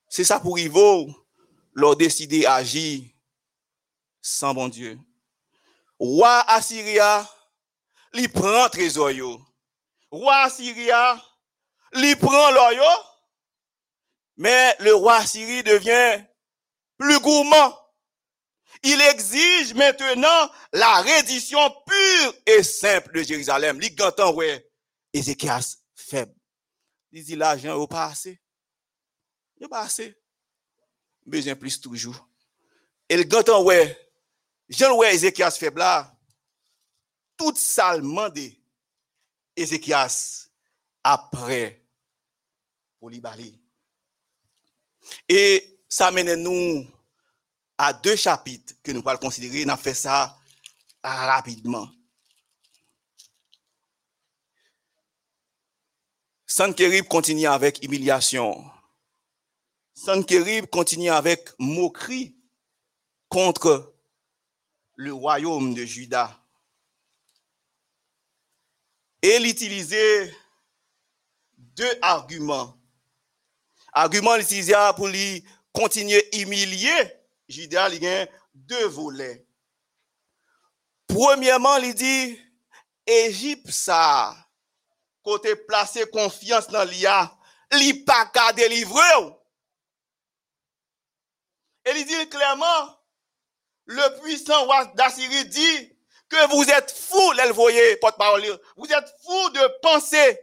C'est 0.09 0.25
ça 0.25 0.39
pour 0.39 0.59
Ivo, 0.59 1.09
leur 1.73 1.97
décider 1.97 2.47
agir 2.47 3.03
sans 4.23 4.55
bon 4.55 4.69
Dieu. 4.69 4.99
Roi 5.99 6.41
Assyria, 6.49 7.29
il 8.15 8.31
prend 8.31 8.69
trésor 8.69 9.11
Roi 10.11 10.37
Assyria, 10.37 11.23
il 11.93 12.17
prend 12.17 12.51
l'or 12.51 13.15
mais 14.37 14.77
le 14.81 14.95
roi 14.95 15.17
Assyrie 15.17 15.63
devient 15.63 16.25
plus 16.99 17.21
gourmand. 17.21 17.79
Il 18.83 19.01
exige 19.01 19.75
maintenant 19.75 20.51
la 20.73 21.01
reddition 21.01 21.59
pure 21.87 22.35
et 22.47 22.63
simple 22.63 23.13
de 23.13 23.23
Jérusalem. 23.23 23.79
Il 23.81 23.95
gantan 23.95 24.35
ouais 24.35 24.69
Ézéchias 25.13 25.77
faible. 25.95 26.35
Il 27.13 27.25
dit 27.25 27.37
l'argent 27.37 27.79
n'est 27.79 27.87
pas 27.87 28.07
assez. 28.07 28.41
Il 29.59 29.69
pas 29.69 29.83
assez. 29.83 30.15
Besoin 31.25 31.55
plus 31.55 31.81
toujours. 31.81 32.29
Et 33.09 33.17
le 33.17 33.23
gantan 33.23 33.63
ouais 33.63 33.99
Jean 34.69 34.97
ouais 34.97 35.15
Ézéchias 35.15 35.53
faible 35.53 35.79
là. 35.79 36.14
Tout 37.37 37.55
ça 37.57 37.97
demandé 37.97 38.59
Ézéchias 39.57 40.49
après 41.03 41.85
pour 42.99 43.11
l'Ibali. 43.11 43.61
Et 45.29 45.79
ça 45.89 46.11
mène 46.11 46.35
nous 46.35 46.87
à 47.77 47.93
deux 47.93 48.17
chapitres 48.17 48.75
que 48.83 48.93
nous 48.93 49.03
allons 49.07 49.19
considérer. 49.19 49.65
On 49.67 49.71
a 49.71 49.77
fait 49.77 49.95
ça 49.95 50.39
rapidement. 51.03 51.89
Sankérib 56.47 57.07
continue 57.07 57.47
avec 57.47 57.83
humiliation. 57.85 58.65
Sankérib 59.93 60.67
continue 60.67 61.11
avec 61.11 61.51
moquerie 61.59 62.37
contre 63.29 63.93
le 64.95 65.13
royaume 65.13 65.75
de 65.75 65.85
Juda. 65.85 66.44
Et 69.25 69.39
l'utiliser 69.39 70.37
deux 71.57 71.99
arguments. 72.03 72.77
Argument 73.91 74.37
l'utiliser 74.37 74.75
pour 74.97 75.09
lui 75.09 75.43
continuer 75.73 76.23
humilier. 76.37 77.09
Jida 77.49 77.89
li 77.89 78.01
gen 78.01 78.29
deux 78.55 78.87
volets. 78.87 79.47
Premièrement, 81.07 81.79
li 81.79 81.95
di, 81.95 82.39
Egypte 83.07 83.73
sa, 83.73 84.33
kote 85.25 85.53
plase 85.69 86.05
konfians 86.13 86.69
nan 86.73 86.89
li 86.89 87.05
a, 87.09 87.19
li 87.77 87.93
pa 88.05 88.25
ka 88.33 88.51
delivre 88.57 89.09
ou. 89.23 89.33
Et 91.85 91.97
li 91.97 92.05
di, 92.09 92.29
clairement, 92.29 92.93
le 93.85 94.21
puissant 94.21 94.67
wak 94.69 94.97
d'Assyrie 94.97 95.45
di, 95.49 95.73
que 96.29 96.51
vous 96.51 96.65
êtes 96.71 96.91
fou, 96.91 97.33
elle 97.43 97.53
voyait, 97.53 97.97
porte-parole, 97.97 98.43
vous 98.77 98.87
êtes 98.87 99.15
fou 99.23 99.51
de 99.51 99.81
penser 99.81 100.41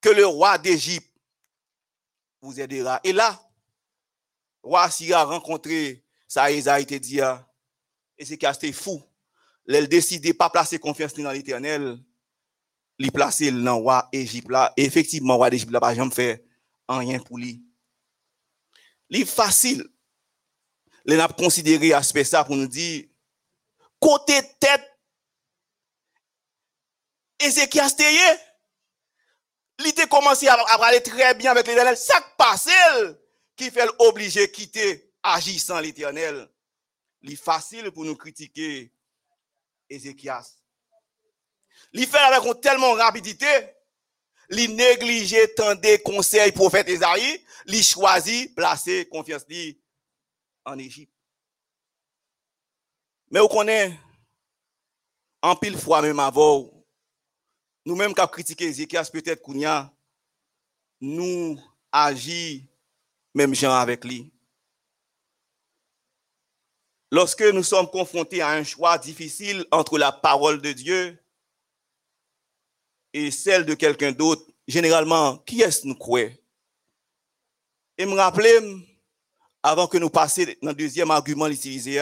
que 0.00 0.08
le 0.08 0.26
roi 0.26 0.58
d'Égypte 0.58 1.10
vous 2.40 2.58
aidera. 2.60 3.00
Et 3.04 3.12
là, 3.12 3.40
roi 4.62 4.90
Syria 4.90 5.20
a 5.20 5.24
rencontré 5.24 6.04
ça, 6.26 6.50
été 6.50 6.98
dit, 6.98 7.20
et 8.18 8.24
c'est 8.24 8.38
qu'il 8.38 8.74
fou. 8.74 9.02
Décidé 9.66 10.32
de 10.32 10.36
pas 10.36 10.50
placer 10.50 10.78
confiance 10.78 11.14
dans 11.14 11.30
l'éternel, 11.30 11.98
il 12.98 13.12
placer 13.12 13.50
dans 13.50 13.76
le 13.76 13.82
roi 13.82 14.08
Égypte 14.12 14.50
là. 14.50 14.72
Et 14.76 14.84
effectivement, 14.84 15.34
le 15.34 15.38
roi 15.38 15.50
d'Égypte 15.50 15.70
là, 15.70 15.80
pas 15.80 15.94
jamais 15.94 16.10
fait 16.10 16.44
rien 16.88 17.18
pour 17.20 17.38
lui. 17.38 17.62
Il 19.10 19.26
facile. 19.26 19.86
Il 21.04 21.20
a 21.20 21.28
considéré 21.28 21.92
aspect 21.92 22.24
ça 22.24 22.44
pour 22.44 22.56
nous 22.56 22.66
dire, 22.66 23.04
côté 24.00 24.40
tête, 24.58 24.91
Ézéchias 27.42 27.94
il 29.84 30.00
a 30.00 30.06
commencé 30.06 30.48
à, 30.48 30.56
parler 30.78 31.02
très 31.02 31.34
bien 31.34 31.50
avec 31.50 31.66
l'éternel. 31.66 31.96
Ça 31.96 32.20
passe 32.36 32.68
qui 33.56 33.70
fait 33.70 33.86
l'obliger 33.98 34.46
de 34.46 34.52
quitter, 34.52 35.12
agir 35.22 35.60
sans 35.60 35.80
l'éternel. 35.80 36.48
Il 37.22 37.36
facile 37.36 37.90
pour 37.90 38.04
nous 38.04 38.16
critiquer 38.16 38.92
Ézéchias. 39.88 40.56
Il 41.92 42.06
fait 42.06 42.18
avec 42.18 42.60
tellement 42.60 42.92
rapidité, 42.92 43.46
il 44.50 44.74
néglige 44.74 45.36
tant 45.56 45.74
des 45.74 46.00
conseils 46.00 46.52
prophète 46.52 46.88
Esaïe, 46.88 47.44
il 47.66 47.82
choisit 47.82 48.54
placer 48.54 49.06
confiance 49.08 49.44
en 50.64 50.78
Égypte. 50.78 51.12
Mais 53.30 53.40
on 53.40 53.48
connaît, 53.48 53.98
en 55.42 55.56
pile 55.56 55.78
fois 55.78 56.02
même 56.02 56.20
nous-mêmes 57.84 58.14
qui 58.14 58.22
critiqué 58.30 58.64
Ézéchias, 58.64 59.10
peut-être 59.12 59.42
qu'on 59.42 59.64
a, 59.64 59.92
nous 61.00 61.60
agissons 61.90 62.66
même 63.34 63.54
gens 63.54 63.74
avec 63.74 64.04
lui. 64.04 64.32
Lorsque 67.10 67.42
nous 67.42 67.62
sommes 67.62 67.90
confrontés 67.90 68.40
à 68.40 68.50
un 68.50 68.64
choix 68.64 68.96
difficile 68.98 69.66
entre 69.70 69.98
la 69.98 70.12
parole 70.12 70.62
de 70.62 70.72
Dieu 70.72 71.22
et 73.12 73.30
celle 73.30 73.66
de 73.66 73.74
quelqu'un 73.74 74.12
d'autre, 74.12 74.50
généralement, 74.66 75.38
qui 75.38 75.60
est-ce 75.60 75.86
nous 75.86 75.94
croyons? 75.94 76.34
Et 77.98 78.06
me 78.06 78.14
rappeler, 78.14 78.58
avant 79.62 79.86
que 79.86 79.98
nous 79.98 80.08
passions 80.08 80.46
dans 80.62 80.70
le 80.70 80.74
deuxième 80.74 81.10
argument 81.10 81.48
utilisé, 81.48 82.00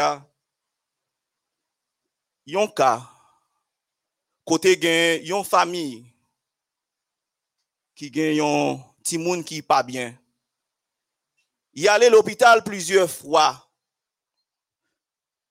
il 2.46 2.54
y 2.54 2.56
a 2.56 2.62
un 2.62 2.66
cas, 2.68 3.08
côté 4.50 4.76
gain, 4.76 5.20
une 5.22 5.44
famille 5.44 6.12
qui 7.94 8.10
gagne 8.10 8.40
un 8.40 8.80
petit 9.00 9.16
monde 9.16 9.44
qui 9.44 9.62
pas 9.62 9.84
bien. 9.84 10.18
Allé 11.88 12.06
à 12.06 12.10
l'hôpital 12.10 12.64
plusieurs 12.64 13.08
fois. 13.08 13.70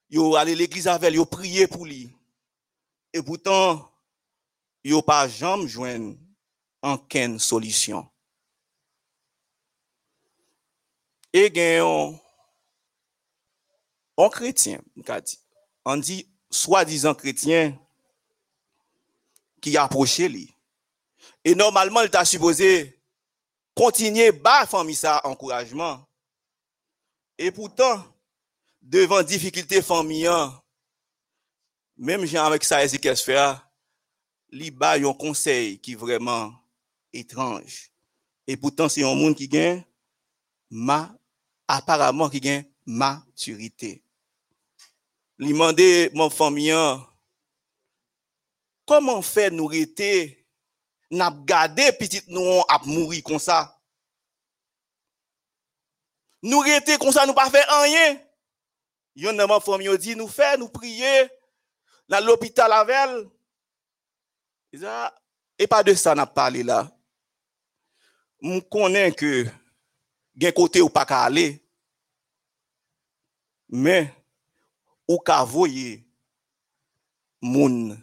Yo 0.10 0.36
allé 0.36 0.54
l'église 0.54 0.90
avec 0.90 1.14
yo 1.14 1.26
prié 1.26 1.66
pour 1.66 1.86
lui. 1.86 2.14
Et 3.14 3.24
pourtant 3.24 3.90
yo 4.84 5.02
pas 5.02 5.30
jamais 5.30 5.70
joindre 5.70 6.18
aucune 6.82 7.40
solution. 7.40 8.06
Et 11.32 11.50
gagne 11.50 12.20
un 14.18 14.30
chrétien 14.30 14.82
on 15.86 15.96
dit 15.96 16.30
soi-disant 16.52 17.16
chrétien 17.16 17.80
ki 19.70 19.80
aproche 19.80 20.28
li. 20.32 20.46
E 21.46 21.56
normalman 21.56 22.08
li 22.08 22.14
ta 22.14 22.26
supose 22.28 22.70
kontinye 23.78 24.32
ba 24.32 24.66
fami 24.68 24.96
sa 24.98 25.20
ankorajman. 25.24 26.02
E 27.40 27.52
poutan, 27.56 28.04
devan 28.82 29.24
difikilte 29.24 29.80
fami 29.86 30.26
an, 30.28 30.52
menm 31.96 32.26
jan 32.28 32.44
avèk 32.48 32.66
sa 32.68 32.82
ezi 32.84 33.00
kes 33.00 33.24
fè 33.24 33.38
a, 33.40 33.50
li 34.52 34.68
ba 34.72 34.98
yon 35.00 35.16
konsey 35.16 35.78
ki 35.84 35.96
vreman 36.00 36.52
etranj. 37.16 37.88
E 38.50 38.58
poutan 38.60 38.92
se 38.92 39.04
yon 39.06 39.16
moun 39.16 39.38
ki 39.38 39.48
gen, 39.52 39.82
ma, 40.70 41.06
aparamman 41.70 42.32
ki 42.34 42.42
gen 42.44 42.66
maturite. 42.84 44.00
Li 45.40 45.56
mande 45.56 46.10
moun 46.12 46.34
fami 46.34 46.72
an, 46.76 47.06
koman 48.90 49.22
fè 49.26 49.50
nou 49.54 49.70
rete 49.70 50.12
nap 51.14 51.38
gade 51.48 51.86
pitit 52.00 52.26
nou 52.34 52.64
ap 52.70 52.88
mouri 52.90 53.22
kon 53.26 53.42
sa? 53.42 53.62
Nou 56.42 56.66
rete 56.66 56.98
kon 57.02 57.14
sa 57.14 57.28
nou 57.30 57.38
pa 57.38 57.50
fè 57.54 57.62
anyen. 57.78 58.18
Yon 59.20 59.36
nanman 59.36 59.62
fòm 59.64 59.82
yon 59.84 60.00
di 60.00 60.16
nou 60.16 60.32
fè, 60.32 60.54
nou 60.58 60.72
priye, 60.72 61.28
nan 62.10 62.24
l'opital 62.24 62.72
avèl. 62.78 63.18
E 65.60 65.68
pa 65.68 65.82
de 65.84 65.96
sa 65.98 66.16
nap 66.16 66.32
pale 66.38 66.64
la. 66.64 66.86
M 68.40 68.62
konen 68.72 69.12
ke 69.18 69.50
gen 70.40 70.56
kote 70.56 70.80
ou 70.80 70.94
pa 70.94 71.04
ka 71.08 71.26
ale, 71.28 71.50
men 73.68 74.08
ou 75.10 75.20
ka 75.20 75.42
voye 75.44 76.00
moun 77.44 77.98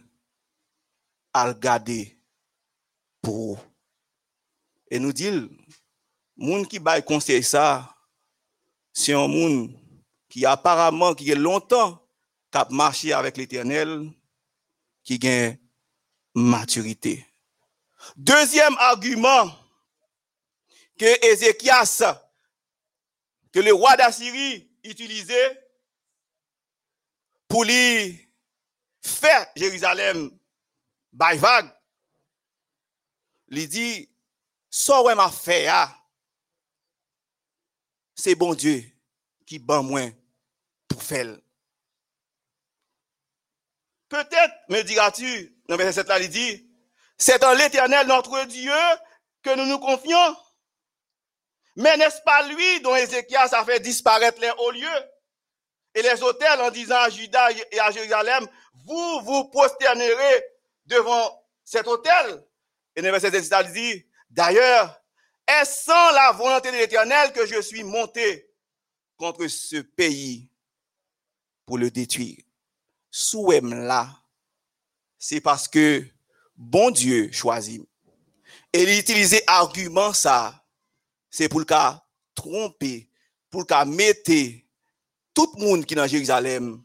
al 1.41 1.59
gade 1.59 2.17
pour 3.21 3.59
et 4.89 4.99
nous 4.99 5.13
dit 5.13 5.31
moun 6.35 6.67
qui 6.67 6.79
bail 6.79 7.03
conseil 7.03 7.43
ça 7.43 7.95
c'est 8.93 9.13
un 9.13 9.27
moun 9.27 9.73
qui 10.29 10.45
apparemment, 10.45 11.13
qui 11.13 11.31
est 11.31 11.35
longtemps, 11.35 12.05
qui 12.51 12.57
a 12.57 12.67
marché 12.69 13.13
avec 13.13 13.37
l'éternel, 13.37 14.11
qui 15.03 15.19
a 15.27 15.53
maturité. 16.35 17.25
Deuxième 18.15 18.75
argument 18.77 19.51
que 20.97 21.25
Ézéchias, 21.25 22.03
que 23.51 23.59
le 23.59 23.73
roi 23.73 23.95
d'Assyrie 23.95 24.69
utilisait 24.83 25.63
pour 27.47 27.63
lui 27.63 28.27
faire 29.01 29.47
Jérusalem 29.55 30.36
by 31.17 31.37
vague, 31.37 31.69
il 33.49 33.67
dit, 33.67 34.09
ça 34.69 35.01
m'a 35.15 35.31
fait, 35.31 35.67
c'est 38.13 38.35
bon 38.35 38.53
Dieu 38.53 38.83
qui 39.45 39.57
ban 39.57 39.81
moins 39.81 40.11
pour 40.87 41.01
faire. 41.01 41.37
Peut-être, 44.09 44.53
me 44.69 44.81
diras-tu, 44.83 45.57
dans 45.67 45.75
verset 45.75 46.01
7 46.01 46.07
là, 46.07 46.19
il 46.19 46.29
dit, 46.29 46.69
c'est 47.17 47.39
dans 47.39 47.53
l'éternel 47.53 48.07
notre 48.07 48.45
Dieu 48.45 48.71
que 49.41 49.55
nous 49.55 49.65
nous 49.65 49.79
confions. 49.79 50.35
Mais 51.75 51.97
n'est-ce 51.97 52.21
pas 52.21 52.47
lui 52.47 52.81
dont 52.81 52.95
Ézéchias 52.95 53.49
a 53.53 53.65
fait 53.65 53.79
disparaître 53.79 54.39
les 54.39 54.51
hauts 54.51 54.71
lieux 54.71 55.03
et 55.93 56.01
les 56.01 56.21
hôtels 56.21 56.61
en 56.61 56.71
disant 56.71 56.97
à 56.97 57.09
Juda 57.09 57.51
et 57.51 57.79
à 57.79 57.91
Jérusalem, 57.91 58.47
vous 58.85 59.21
vous 59.21 59.45
prosternerez 59.49 60.56
devant 60.87 61.43
cet 61.63 61.87
hôtel. 61.87 62.43
Et 62.95 63.01
dans 63.01 63.11
verset 63.11 63.31
7 63.31 63.53
il 63.67 63.73
dit, 63.73 64.05
d'ailleurs, 64.29 65.01
est-ce 65.47 65.83
sans 65.85 66.11
la 66.11 66.31
volonté 66.31 66.71
de 66.71 66.77
l'éternel 66.77 67.31
que 67.31 67.45
je 67.45 67.61
suis 67.61 67.83
monté 67.83 68.49
contre 69.17 69.47
ce 69.47 69.77
pays 69.77 70.49
pour 71.65 71.77
le 71.77 71.91
détruire? 71.91 72.43
Souhait 73.11 73.61
là, 73.61 74.09
c'est 75.17 75.41
parce 75.41 75.67
que 75.67 76.05
bon 76.55 76.91
Dieu 76.91 77.31
choisit. 77.31 77.87
Et 78.73 78.83
il 78.83 78.99
utilisait 78.99 79.43
argument 79.47 80.13
ça, 80.13 80.65
c'est 81.29 81.49
pour 81.49 81.59
le 81.59 81.65
cas 81.65 82.03
tromper, 82.35 83.09
pour 83.49 83.61
le 83.61 83.65
cas 83.65 83.85
mettre 83.85 84.31
tout 85.33 85.51
le 85.55 85.63
monde 85.63 85.85
qui 85.85 85.93
est 85.93 85.97
dans 85.97 86.07
Jérusalem 86.07 86.83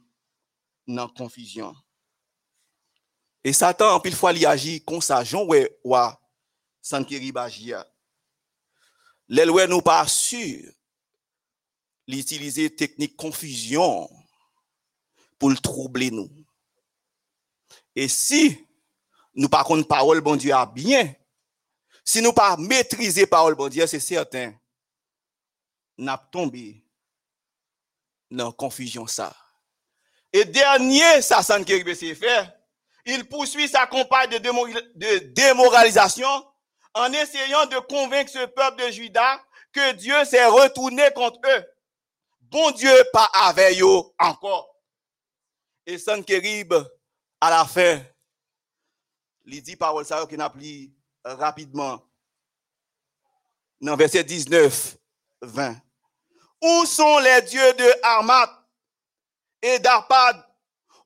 dans 0.87 1.09
confusion. 1.09 1.75
Et 3.45 3.53
Satan, 3.53 3.95
en 3.95 4.01
pile 4.01 4.15
fois, 4.15 4.33
il 4.33 4.47
agit 4.47 4.85
comme 4.85 5.01
ça. 5.01 5.25
Jean, 5.25 5.45
ouais, 5.45 5.79
ouais, 5.85 5.99
sans 6.81 7.03
qu'il 7.05 7.33
L'éloi 9.29 9.67
nous 9.67 9.81
pas 9.81 10.07
sûr 10.07 10.61
l'utiliser 12.07 12.75
technique 12.75 13.17
confusion 13.17 14.09
pour 15.39 15.51
le 15.51 15.57
troubler 15.57 16.11
nous. 16.11 16.31
Et 17.95 18.09
si 18.09 18.67
nous 19.35 19.49
par 19.49 19.65
contre 19.65 19.89
parole 19.89 20.21
bon 20.21 20.37
Dieu 20.37 20.53
a 20.53 20.67
bien, 20.67 21.15
si 22.05 22.21
nous 22.21 22.33
pas 22.33 22.57
maîtriser 22.57 23.27
parole 23.27 23.55
bon 23.55 23.69
Dieu, 23.69 23.87
c'est 23.87 24.01
certain, 24.01 24.53
n'a 25.97 26.19
tombé 26.19 26.85
dans 28.31 28.53
confusion 28.53 29.07
ça. 29.07 29.35
Et 30.33 30.45
dernier, 30.45 31.21
ça, 31.23 31.43
ça 31.43 31.59
ne 31.59 31.65
fait, 31.65 32.62
il 33.05 33.29
poursuit 33.29 33.69
sa 33.69 33.87
campagne 33.87 34.31
de 34.31 35.19
démoralisation 35.19 36.29
en 36.95 37.13
essayant 37.13 37.67
de 37.67 37.79
convaincre 37.79 38.31
ce 38.31 38.47
peuple 38.47 38.85
de 38.85 38.91
Juda 38.91 39.43
que 39.73 39.93
Dieu 39.93 40.25
s'est 40.25 40.47
retourné 40.47 41.11
contre 41.15 41.41
eux. 41.49 41.65
Bon 42.41 42.71
Dieu, 42.73 42.93
pas 43.13 43.31
avec 43.33 43.81
eux 43.81 44.03
encore. 44.19 44.69
Et 45.87 45.99
Sankerib, 45.99 46.75
à 47.41 47.51
la 47.51 47.65
fin, 47.65 48.01
il 49.47 49.63
dit 49.63 49.75
parole 49.75 50.05
ça 50.05 50.25
qui 50.27 50.37
n'a 50.37 50.51
plus 50.51 50.93
rapidement. 51.25 52.01
Dans 53.81 53.97
verset 53.97 54.23
19, 54.23 54.97
20. 55.41 55.77
Où 56.63 56.87
sont 56.87 57.19
les 57.19 57.43
dieux 57.43 57.73
de 57.73 58.05
Armat 58.05 58.69
et 59.61 59.81
d'Arpad? 59.81 60.47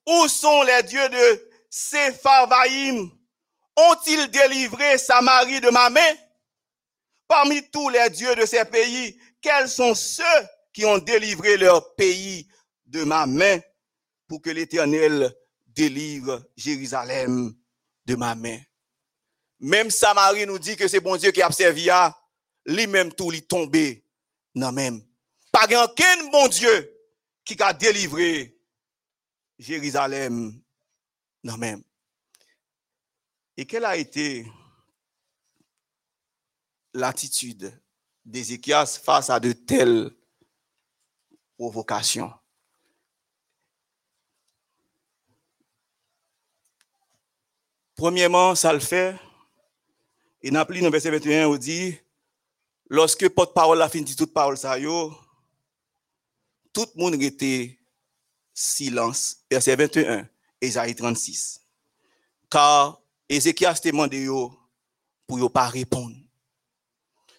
Où 0.06 0.28
sont 0.28 0.62
les 0.62 0.82
dieux 0.82 1.08
de 1.08 1.50
Sepharvaïm? 1.70 3.10
Ont-ils 3.76 4.30
délivré 4.30 4.98
Samarie 4.98 5.60
de 5.60 5.70
ma 5.70 5.90
main? 5.90 6.14
Parmi 7.28 7.68
tous 7.70 7.88
les 7.88 8.08
dieux 8.10 8.34
de 8.34 8.46
ces 8.46 8.64
pays, 8.64 9.20
quels 9.40 9.68
sont 9.68 9.94
ceux 9.94 10.22
qui 10.72 10.84
ont 10.84 10.98
délivré 10.98 11.56
leur 11.56 11.94
pays 11.94 12.48
de 12.86 13.04
ma 13.04 13.26
main 13.26 13.58
pour 14.28 14.40
que 14.40 14.50
l'Éternel 14.50 15.34
délivre 15.66 16.42
Jérusalem 16.56 17.54
de 18.04 18.14
ma 18.14 18.34
main? 18.34 18.58
Même 19.60 19.90
Samarie 19.90 20.46
nous 20.46 20.58
dit 20.58 20.76
que 20.76 20.88
c'est 20.88 21.00
bon 21.00 21.16
Dieu 21.16 21.30
qui 21.32 21.42
a 21.42 21.50
servi 21.50 21.90
à 21.90 22.16
lui-même 22.64 23.12
tout 23.12 23.30
lui 23.30 23.42
tombé 23.46 24.06
non 24.56 24.72
même. 24.72 25.04
Pas 25.52 25.66
aucun 25.84 26.30
bon 26.30 26.48
Dieu 26.48 26.92
qui 27.44 27.56
a 27.62 27.72
délivré 27.72 28.58
Jérusalem 29.58 30.60
non. 31.46 31.82
Et 33.56 33.64
quelle 33.64 33.84
a 33.84 33.96
été 33.96 34.46
l'attitude 36.92 37.72
d'Ézéchias 38.24 39.00
face 39.02 39.30
à 39.30 39.40
de 39.40 39.52
telles 39.52 40.10
provocations? 41.56 42.32
Premièrement, 47.94 48.54
ça 48.54 48.72
le 48.72 48.80
fait. 48.80 49.16
Plus 50.42 50.80
dans 50.80 50.90
verset 50.90 51.10
21, 51.10 51.48
on 51.48 51.56
dit, 51.56 51.98
lorsque 52.88 53.28
porte-parole 53.30 53.80
a 53.80 53.88
fini 53.88 54.14
toute 54.14 54.32
parole, 54.34 54.56
tout 56.72 56.86
le 56.94 57.00
monde 57.02 57.22
était 57.22 57.78
silence. 58.52 59.44
Verset 59.50 59.76
21, 59.76 60.28
Esaïe 60.60 60.94
36. 60.94 61.60
Car 62.50 63.00
Ézéchias 63.28 63.74
te 63.74 63.88
demandé 63.88 64.26
pour 65.26 65.38
yo 65.38 65.48
pas 65.48 65.68
répondre. 65.68 66.16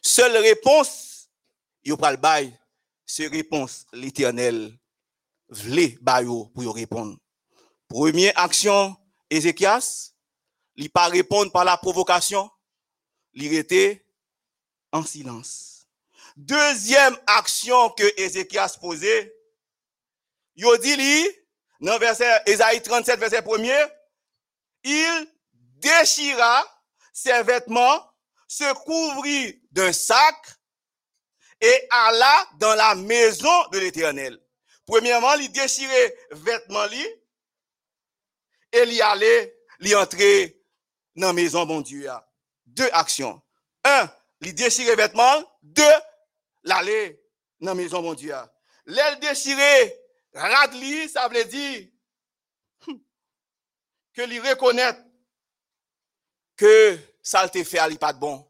Seule 0.02 0.38
réponse, 0.38 1.30
yo 1.84 1.96
le 1.96 2.18
bail, 2.18 2.58
c'est 3.06 3.28
réponse 3.28 3.86
l'éternel 3.94 4.78
vle 5.50 5.98
ba 6.02 6.22
yo 6.22 6.46
pour 6.54 6.76
répondre. 6.76 7.18
Première 7.88 8.38
action, 8.38 8.96
Ézéchias, 9.30 10.12
il 10.76 10.90
pas 10.90 11.08
répondre 11.08 11.52
par 11.52 11.64
la 11.64 11.78
provocation, 11.78 12.50
il 13.34 13.54
était 13.54 14.06
en 14.92 15.04
silence. 15.04 15.88
Deuxième 16.36 17.18
action 17.26 17.90
que 17.92 18.22
Ézéchias 18.22 18.78
posait, 18.80 19.34
yo 20.56 20.76
dit 20.78 20.96
dans 21.82 21.98
verset 21.98 22.42
Ésaïe 22.46 22.82
37, 22.82 23.20
verset 23.20 23.42
1er, 23.42 23.92
il 24.84 25.28
déchira 25.76 26.64
ses 27.14 27.44
vêtements, 27.44 28.04
se 28.48 28.74
couvrit 28.84 29.62
d'un 29.72 29.92
sac 29.92 30.36
et 31.62 31.88
alla 31.90 32.48
dans 32.60 32.76
la 32.76 32.96
maison 32.96 33.68
de 33.72 33.80
l'Éternel. 33.80 34.40
Premièrement, 34.86 35.34
il 35.34 35.52
déchirait 35.52 36.16
vêtements 36.32 36.88
et 38.72 38.84
il 38.84 39.02
allait, 39.02 39.58
il 39.80 39.96
entrer 39.96 40.62
dans 41.16 41.28
la 41.28 41.34
maison 41.34 41.66
bon 41.66 41.82
Dieu. 41.82 42.10
Deux 42.66 42.90
actions. 42.92 43.42
Un, 43.84 44.10
il 44.42 44.54
déchirait 44.54 44.96
vêtements. 44.96 45.44
Deux, 45.64 45.84
l'aller 46.64 47.22
dans 47.60 47.72
la 47.72 47.76
maison 47.76 48.02
bon 48.02 48.14
Dieu. 48.14 48.36
L'aile 48.86 49.20
déchiré, 49.20 50.00
radli, 50.34 51.10
ça 51.10 51.28
veut 51.28 51.46
dire 51.46 51.88
que 54.14 54.22
lui 54.24 54.40
reconnaît 54.40 54.98
que 56.56 56.98
ça 57.22 57.48
te 57.48 57.64
fait 57.64 57.80
aller 57.80 57.98
pas 57.98 58.14
de 58.14 58.20
bon. 58.20 58.48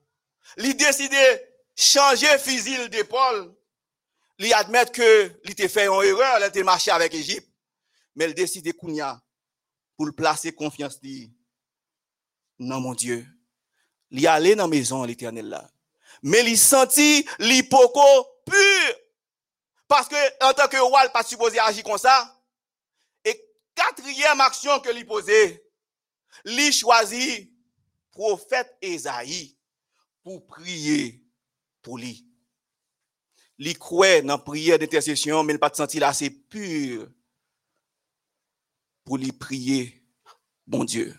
Il 0.58 0.76
décidé 0.78 1.18
changer 1.76 2.38
fusil 2.40 2.90
d'épaule. 2.90 3.54
Il 4.40 4.54
admet 4.54 4.86
que 4.86 5.28
te 5.54 5.68
fait 5.68 5.88
une 5.88 6.04
erreur, 6.04 6.40
il 6.40 6.44
a 6.60 6.64
marché 6.64 6.92
avec 6.92 7.14
Égypte. 7.14 7.50
Mais 8.16 8.26
il 8.26 8.34
décide 8.34 8.74
pour 9.98 10.16
placer 10.16 10.54
confiance 10.54 11.00
dans 12.60 12.80
mon 12.80 12.94
Dieu. 12.94 13.28
Il 14.12 14.26
allé 14.28 14.56
dans 14.56 14.64
la 14.64 14.70
maison 14.70 15.04
l'éternel 15.04 15.50
là. 15.50 15.70
Mais 16.24 16.44
il 16.46 16.58
senti 16.58 17.28
l'hypoco 17.40 18.02
pur. 18.46 18.96
Parce 19.88 20.08
que 20.08 20.46
en 20.46 20.54
tant 20.54 20.68
que 20.68 20.78
roi, 20.78 21.06
il 21.06 21.12
pas 21.12 21.24
supposé 21.24 21.60
agir 21.60 21.84
comme 21.84 21.98
ça. 21.98 22.42
Et 23.24 23.42
quatrième 23.74 24.42
action 24.42 24.80
que 24.80 24.90
lui 24.90 25.06
posait, 25.06 25.64
il 26.46 26.72
choisit 26.74 27.52
prophète 28.12 28.76
Esaïe 28.82 29.58
pour 30.24 30.46
prier 30.46 31.24
pour 31.82 31.98
lui. 31.98 32.26
Il 33.60 33.78
croit 33.78 34.22
dans 34.22 34.34
la 34.34 34.38
prière 34.38 34.78
d'intercession, 34.78 35.44
mais 35.44 35.54
il 35.54 35.60
pas 35.60 35.74
senti 35.74 36.04
assez 36.04 36.30
pur 36.30 37.08
pour 39.04 39.18
lui 39.18 39.32
prier, 39.32 40.06
bon 40.68 40.84
Dieu. 40.84 41.16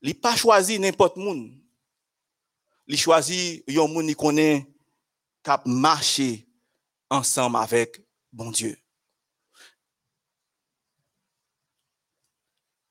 Il 0.00 0.18
pas 0.18 0.36
choisi 0.36 0.78
n'importe 0.78 1.16
monde. 1.16 1.52
Il 2.86 2.96
choisi 2.96 3.64
un 3.68 3.86
monde 3.88 4.06
qui 4.06 4.14
connaît, 4.14 4.66
qui 5.42 5.50
marché 5.66 6.47
ensemble 7.10 7.56
avec 7.56 8.00
bon 8.32 8.50
Dieu. 8.50 8.76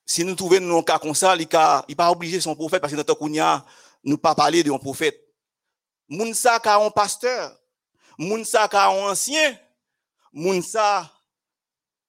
Si 0.05 0.23
nous 0.23 0.35
trouvons 0.35 0.79
un 0.79 0.83
cas 0.83 0.99
comme 0.99 1.13
ça, 1.13 1.35
il 1.35 1.41
n'est 1.41 1.95
pas 1.95 2.11
obligé 2.11 2.39
son 2.39 2.55
prophète 2.55 2.81
parce 2.81 2.91
que 2.91 2.97
notre 2.97 3.13
Kounia, 3.13 3.65
nous 4.03 4.17
pas 4.17 4.33
parler 4.33 4.63
de 4.63 4.71
un 4.71 4.79
prophète. 4.79 5.21
Mounsa 6.09 6.59
ka 6.59 6.77
un 6.77 6.89
pasteur, 6.89 7.59
Mounsa 8.17 8.67
ka 8.69 8.87
un 8.89 9.11
ancien, 9.11 9.59
Mounsa 10.31 11.11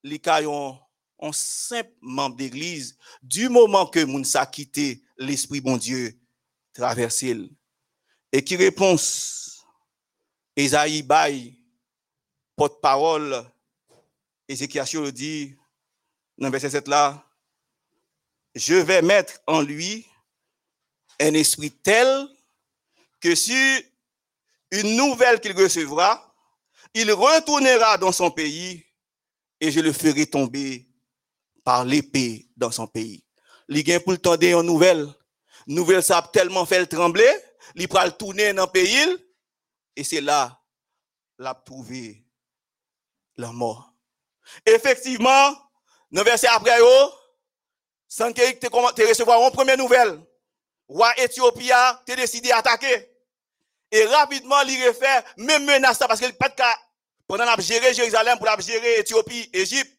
li 0.04 0.20
ka 0.20 0.38
un 0.40 1.32
simple 1.32 1.92
membre 2.00 2.36
d'église. 2.36 2.96
Du 3.20 3.48
moment 3.48 3.86
que 3.86 4.04
Mounsa 4.04 4.46
quitté 4.46 5.02
l'esprit 5.16 5.60
bon 5.60 5.76
Dieu 5.76 6.16
traversé 6.72 7.36
et 8.30 8.44
qui 8.44 8.54
réponse? 8.56 9.66
Esaïe 10.54 11.02
Bay 11.02 11.57
porte-parole 12.58 13.44
Ézéchiel 14.48 15.12
dit 15.12 15.54
dans 16.36 16.50
verset 16.50 16.70
7 16.70 16.88
là 16.88 17.24
je 18.56 18.74
vais 18.74 19.00
mettre 19.00 19.40
en 19.46 19.60
lui 19.60 20.06
un 21.20 21.34
esprit 21.34 21.70
tel 21.70 22.28
que 23.20 23.34
si 23.36 23.54
une 24.72 24.96
nouvelle 24.96 25.40
qu'il 25.40 25.52
recevra, 25.52 26.34
il 26.94 27.12
retournera 27.12 27.96
dans 27.96 28.12
son 28.12 28.30
pays 28.30 28.84
et 29.60 29.70
je 29.70 29.80
le 29.80 29.92
ferai 29.92 30.26
tomber 30.26 30.86
par 31.64 31.84
l'épée 31.84 32.48
dans 32.56 32.70
son 32.70 32.86
pays. 32.86 33.24
Il 33.68 34.00
pour 34.00 34.12
le 34.12 34.18
temps 34.18 34.34
une 34.34 34.62
nouvelle. 34.62 35.08
Nouvelle, 35.66 36.02
ça 36.02 36.18
a 36.18 36.22
tellement 36.22 36.64
fait 36.64 36.80
le 36.80 36.86
trembler, 36.86 37.30
il 37.74 37.88
va 37.88 38.06
le 38.06 38.12
tourner 38.12 38.52
dans 38.52 38.64
le 38.64 38.70
pays 38.70 39.16
et 39.94 40.02
c'est 40.02 40.20
là 40.20 40.60
l'a 41.38 41.54
trouvé 41.54 42.27
la 43.38 43.52
mort. 43.52 43.94
Effectivement, 44.66 45.54
dans 46.10 46.22
verset 46.22 46.48
après, 46.48 46.80
que 48.32 48.58
tu 48.94 49.06
recevoir 49.06 49.40
une 49.40 49.52
première 49.52 49.76
nouvelle. 49.78 50.20
Roi 50.88 51.12
Éthiopie 51.18 51.70
a 51.70 52.02
décidé 52.06 52.48
d'attaquer. 52.48 53.10
Et 53.90 54.04
rapidement, 54.06 54.60
il 54.62 54.86
refait 54.86 55.24
même 55.36 55.64
menace 55.64 55.98
parce 55.98 56.20
qu'il 56.20 56.34
pas 56.34 56.48
de 56.48 56.54
cas. 56.54 56.76
Pendant 57.26 57.44
la 57.44 57.56
gérer 57.56 57.92
Jérusalem, 57.92 58.38
pour 58.38 58.60
gérer 58.60 59.00
Éthiopie, 59.00 59.50
Égypte, 59.52 59.92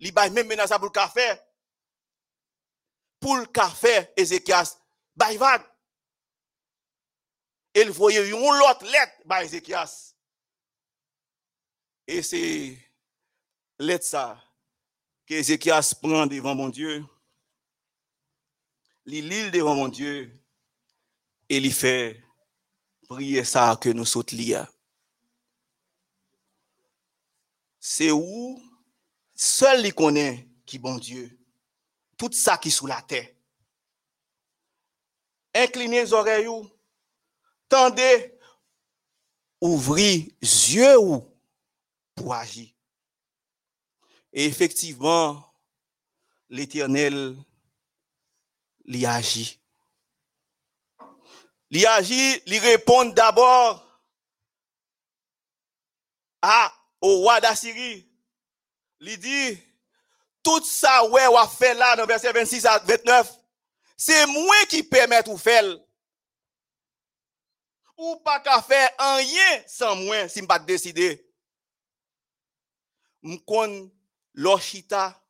il 0.00 0.12
a 0.16 0.28
même 0.30 0.46
menace 0.48 0.70
pour 0.70 0.84
le 0.84 0.90
café. 0.90 1.34
Pour 3.20 3.36
le 3.36 3.46
café, 3.46 4.08
Ézéchias, 4.16 4.76
vague. 5.16 5.62
Il 7.74 7.90
voyait 7.90 8.28
une 8.28 8.34
autre 8.34 8.84
lettre 8.84 9.12
par 9.28 9.42
Ézéchias. 9.42 10.09
Et 12.12 12.22
c'est 12.24 12.76
lettre 13.78 14.04
ça 14.04 14.42
que 15.24 15.34
Ézéchias 15.34 15.94
prend 16.02 16.26
devant 16.26 16.56
mon 16.56 16.68
Dieu 16.68 17.04
l'île 19.06 19.52
devant 19.52 19.76
mon 19.76 19.86
Dieu 19.86 20.36
et 21.48 21.58
il 21.58 21.72
fait 21.72 22.20
prier 23.08 23.44
ça 23.44 23.78
que 23.80 23.90
nous 23.90 24.04
saute 24.04 24.34
C'est 27.78 28.10
où 28.10 28.60
seul 29.32 29.86
il 29.86 29.94
connaît 29.94 30.48
qui 30.66 30.80
bon 30.80 30.98
Dieu. 30.98 31.38
Tout 32.18 32.32
ça 32.32 32.58
qui 32.58 32.68
est 32.68 32.72
sous 32.72 32.88
la 32.88 33.00
terre. 33.02 33.28
Inclinez 35.54 36.02
les 36.02 36.12
oreilles, 36.12 36.48
tendez, 37.68 38.36
ouvrez 39.60 40.34
les 40.42 40.74
yeux 40.74 40.98
pour 42.14 42.34
agir. 42.34 42.68
Et 44.32 44.44
effectivement, 44.44 45.44
l'Éternel 46.48 47.36
l'y 48.84 49.06
agit. 49.06 49.60
L'y 51.70 51.86
agit, 51.86 52.42
l'y 52.46 52.58
répond 52.58 53.04
d'abord 53.06 53.86
à, 56.42 56.72
au 57.00 57.18
roi 57.18 57.40
d'Assyrie. 57.40 58.08
Il 59.00 59.18
dit, 59.18 59.58
tout 60.42 60.62
ça, 60.64 61.06
ouais, 61.08 61.22
a 61.22 61.48
fait 61.48 61.74
là, 61.74 61.96
dans 61.96 62.06
verset 62.06 62.32
26 62.32 62.66
à 62.66 62.78
29, 62.78 63.32
c'est 63.96 64.26
moi 64.26 64.56
qui 64.68 64.82
permets 64.82 65.22
tout 65.22 65.38
faire. 65.38 65.64
Ou 67.96 68.16
pas 68.16 68.40
qu'à 68.40 68.62
faire 68.62 68.90
rien 68.98 69.62
sans 69.66 69.94
moi, 69.94 70.28
si 70.28 70.40
je 70.40 70.46
pas 70.46 70.58
décider. 70.58 71.29
M'kon 73.22 73.90
leur 74.34 74.60
chita, 74.60 75.22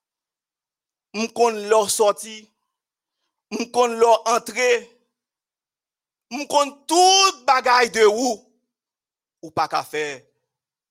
m'kon 1.15 1.51
leur 1.69 1.91
sortie, 1.91 2.49
m'kon 3.51 3.87
leur 3.87 4.29
entrée, 4.29 4.89
m'kon 6.31 6.71
tout 6.87 7.45
bagaille 7.47 7.91
de 7.91 8.05
ou, 8.07 8.55
ou 9.43 9.51
pas 9.51 9.69
qu'à 9.69 9.83
faire 9.83 10.23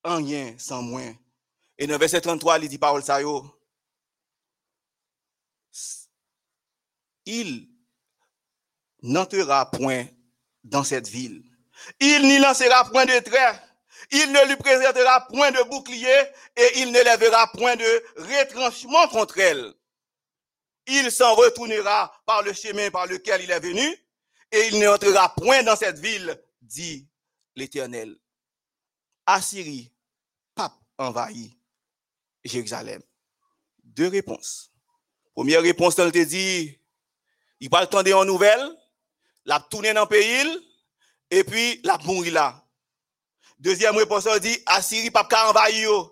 rien 0.03 0.55
sans 0.57 0.81
moi. 0.81 1.01
Et 1.77 1.87
dans 1.87 1.97
verset 1.97 2.21
33, 2.21 2.59
il 2.59 2.69
dit 2.69 2.77
parole 2.77 3.03
ça 3.03 3.21
yo. 3.21 3.45
Il 7.25 7.69
n'entrera 9.01 9.69
point 9.69 10.05
dans 10.63 10.83
cette 10.83 11.07
ville. 11.07 11.43
Il 11.99 12.23
n'y 12.23 12.39
lancera 12.39 12.83
point 12.89 13.05
de 13.05 13.19
trait. 13.19 13.68
Il 14.11 14.31
ne 14.31 14.47
lui 14.47 14.55
présentera 14.55 15.27
point 15.27 15.51
de 15.51 15.61
bouclier 15.69 16.23
et 16.55 16.79
il 16.79 16.91
ne 16.91 17.01
lèvera 17.03 17.47
point 17.51 17.75
de 17.75 18.03
retranchement 18.17 19.07
contre 19.09 19.39
elle. 19.39 19.73
Il 20.87 21.11
s'en 21.11 21.35
retournera 21.35 22.11
par 22.25 22.41
le 22.41 22.53
chemin 22.53 22.89
par 22.89 23.05
lequel 23.05 23.41
il 23.43 23.51
est 23.51 23.59
venu 23.59 23.85
et 24.51 24.67
il 24.67 24.79
n'entrera 24.79 25.33
point 25.35 25.63
dans 25.63 25.75
cette 25.75 25.99
ville, 25.99 26.41
dit 26.61 27.07
l'Éternel. 27.55 28.17
Assyrie, 29.25 29.91
pape 30.55 30.73
envahit 30.97 31.55
Jérusalem. 32.43 33.01
Deux 33.83 34.07
réponses. 34.07 34.71
Première 35.35 35.61
réponse, 35.61 35.97
elle 35.99 36.11
te 36.11 36.23
dit, 36.23 36.79
il 37.59 37.69
va 37.69 37.79
attendre 37.79 38.11
en 38.15 38.25
nouvelle, 38.25 38.75
la 39.45 39.59
tourner 39.59 39.93
dans 39.93 40.01
le 40.01 40.07
pays, 40.07 40.67
et 41.29 41.43
puis 41.43 41.79
la 41.83 41.97
mourir 41.99 42.33
là. 42.33 42.65
Deuxième 43.59 43.97
réponse, 43.97 44.25
elle 44.25 44.39
dit, 44.39 44.57
Assyrie, 44.65 45.11
pape 45.11 45.33
envahir. 45.33 46.09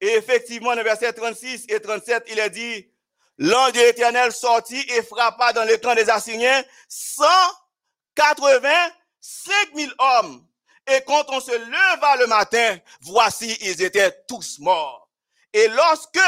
Et 0.00 0.14
effectivement, 0.14 0.74
dans 0.74 0.82
verset 0.82 1.12
36 1.12 1.66
et 1.68 1.80
37, 1.80 2.24
il 2.28 2.38
est 2.38 2.50
dit, 2.50 2.90
l'ange 3.36 3.72
de 3.72 3.80
l'éternel 3.80 4.32
sortit 4.32 4.80
et 4.88 5.02
frappa 5.02 5.52
dans 5.52 5.64
le 5.64 5.76
camp 5.76 5.94
des 5.94 6.08
Assyriens 6.08 6.64
185 6.88 9.74
000 9.74 9.92
hommes. 9.98 10.46
Et 10.86 11.02
quand 11.06 11.26
on 11.28 11.40
se 11.40 11.52
leva 11.52 12.16
le 12.16 12.26
matin, 12.26 12.78
voici, 13.02 13.54
ils 13.60 13.82
étaient 13.82 14.24
tous 14.26 14.58
morts. 14.58 15.10
Et 15.52 15.68
lorsque 15.68 16.18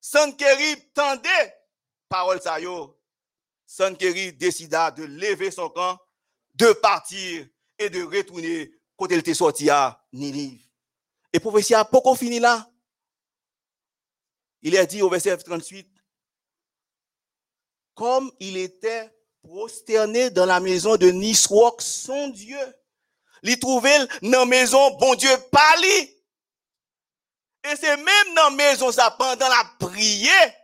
Sankeri 0.00 0.88
tendait 0.94 1.56
parole 2.08 2.40
ça 2.40 2.60
yo, 2.60 2.98
Sankeri 3.66 4.32
décida 4.32 4.90
de 4.90 5.04
lever 5.04 5.50
son 5.50 5.68
camp, 5.68 5.98
de 6.54 6.72
partir 6.72 7.46
et 7.78 7.90
de 7.90 8.02
retourner 8.04 8.70
quand 8.96 9.06
il 9.10 9.18
était 9.18 9.34
sorti 9.34 9.68
à 9.70 10.02
Ninive. 10.12 10.62
Et 11.32 11.40
prophétie 11.40 11.74
a 11.74 11.84
pas 11.84 12.00
fini 12.16 12.38
là. 12.38 12.70
Il 14.62 14.74
est 14.74 14.86
dit 14.86 15.02
au 15.02 15.10
verset 15.10 15.36
38, 15.36 15.88
comme 17.94 18.30
il 18.40 18.56
était 18.56 19.12
prosterné 19.42 20.30
dans 20.30 20.46
la 20.46 20.60
maison 20.60 20.96
de 20.96 21.10
Nisroch, 21.10 21.80
son 21.80 22.28
Dieu, 22.28 22.58
il 23.42 23.58
trouvait 23.58 24.06
dans 24.22 24.40
la 24.40 24.46
maison, 24.46 24.96
bon 24.96 25.14
Dieu, 25.14 25.30
pali. 25.50 26.16
Et 27.64 27.76
c'est 27.76 27.96
même 27.96 28.34
dans 28.34 28.50
la 28.50 28.56
maison, 28.56 28.90
ça, 28.90 29.10
pendant 29.12 29.48
la 29.48 29.70
prière, 29.78 30.54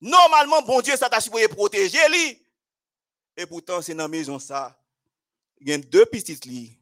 normalement, 0.00 0.62
bon 0.62 0.80
Dieu, 0.80 0.96
ça 0.96 1.08
t'a 1.08 1.20
supposé 1.20 1.48
protéger 1.48 1.98
lui. 2.08 2.42
Et 3.36 3.46
pourtant, 3.46 3.82
c'est 3.82 3.94
dans 3.94 4.04
la 4.04 4.08
maison, 4.08 4.38
ça. 4.38 4.78
Il 5.60 5.68
y 5.68 5.72
a 5.72 5.78
deux 5.78 6.06
petites 6.06 6.44
lits. 6.44 6.78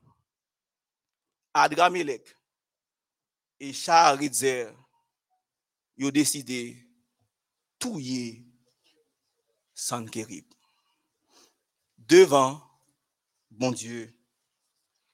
Adramelech 1.54 2.36
et 3.60 3.72
Charidzer, 3.72 4.68
ils 5.96 6.06
ont 6.06 6.10
décidé 6.10 6.76
tout 7.78 7.98
y 7.98 8.44
Sankerib. 9.74 10.46
Devant, 11.98 12.60
bon 13.50 13.72
Dieu, 13.72 14.12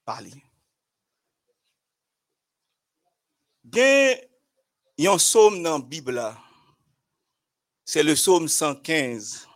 parler. 0.04 0.42
Gen 3.70 4.18
yon 4.96 5.18
psaume 5.18 5.62
dans 5.62 5.78
la 5.78 5.84
Bible, 5.84 6.36
c'est 7.84 8.02
le 8.02 8.14
psaume 8.14 8.48
115. 8.48 9.46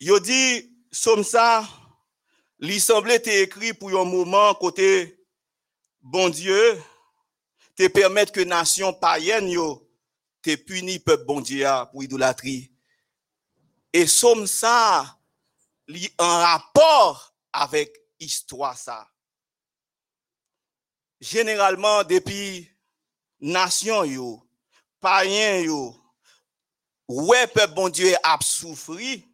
Il 0.00 0.20
dit, 0.20 0.74
psaume 0.90 1.24
ça, 1.24 1.68
il 2.60 2.80
semblait 2.80 3.16
être 3.16 3.28
écrit 3.28 3.74
pour 3.74 3.90
un 3.90 4.04
moment 4.04 4.54
côté 4.54 5.24
bon 6.00 6.28
Dieu, 6.28 6.82
te 7.74 7.88
permettre 7.88 8.32
que 8.32 8.40
nation 8.40 8.92
païenne 8.92 9.48
yo 9.48 9.82
te 10.42 10.56
puni 10.56 10.98
peuple 10.98 11.24
bon 11.24 11.40
Dieu 11.40 11.66
pour 11.90 12.02
idolâtrie. 12.02 12.72
Et 13.92 14.04
psaume 14.04 14.46
ça, 14.46 15.18
li 15.88 16.10
en 16.18 16.38
rapport 16.38 17.34
avec 17.52 17.94
histoire 18.18 18.76
ça 18.76 19.10
généralement 21.20 22.04
depuis 22.04 22.70
nation 23.40 24.04
yo, 24.04 24.48
païen 25.00 25.60
yo, 25.60 25.94
ouais 27.08 27.46
peuple 27.48 27.74
bon 27.74 27.88
Dieu 27.88 28.14
a 28.22 28.38
souffri, 28.40 29.26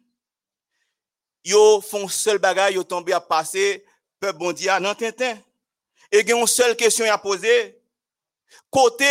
yo 1.43 1.81
font 1.81 2.07
seul 2.07 2.37
bagage 2.37 2.75
yo 2.75 2.83
tombé 2.83 3.13
à 3.13 3.21
passer 3.21 3.85
peuple 4.19 4.39
bon 4.39 4.51
Dieu 4.53 4.71
nan 4.79 4.95
tintin. 4.95 5.37
Et 6.11 6.21
il 6.21 6.29
y 6.29 6.31
a 6.31 6.47
seule 6.47 6.75
question 6.75 7.11
à 7.11 7.17
poser. 7.17 7.81
Côté 8.69 9.05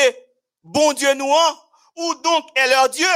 bon 0.62 0.92
Dieu 0.92 1.12
nous 1.14 1.32
ou 1.96 2.14
donc 2.16 2.46
est 2.56 2.68
leur 2.68 2.88
Dieu? 2.88 3.06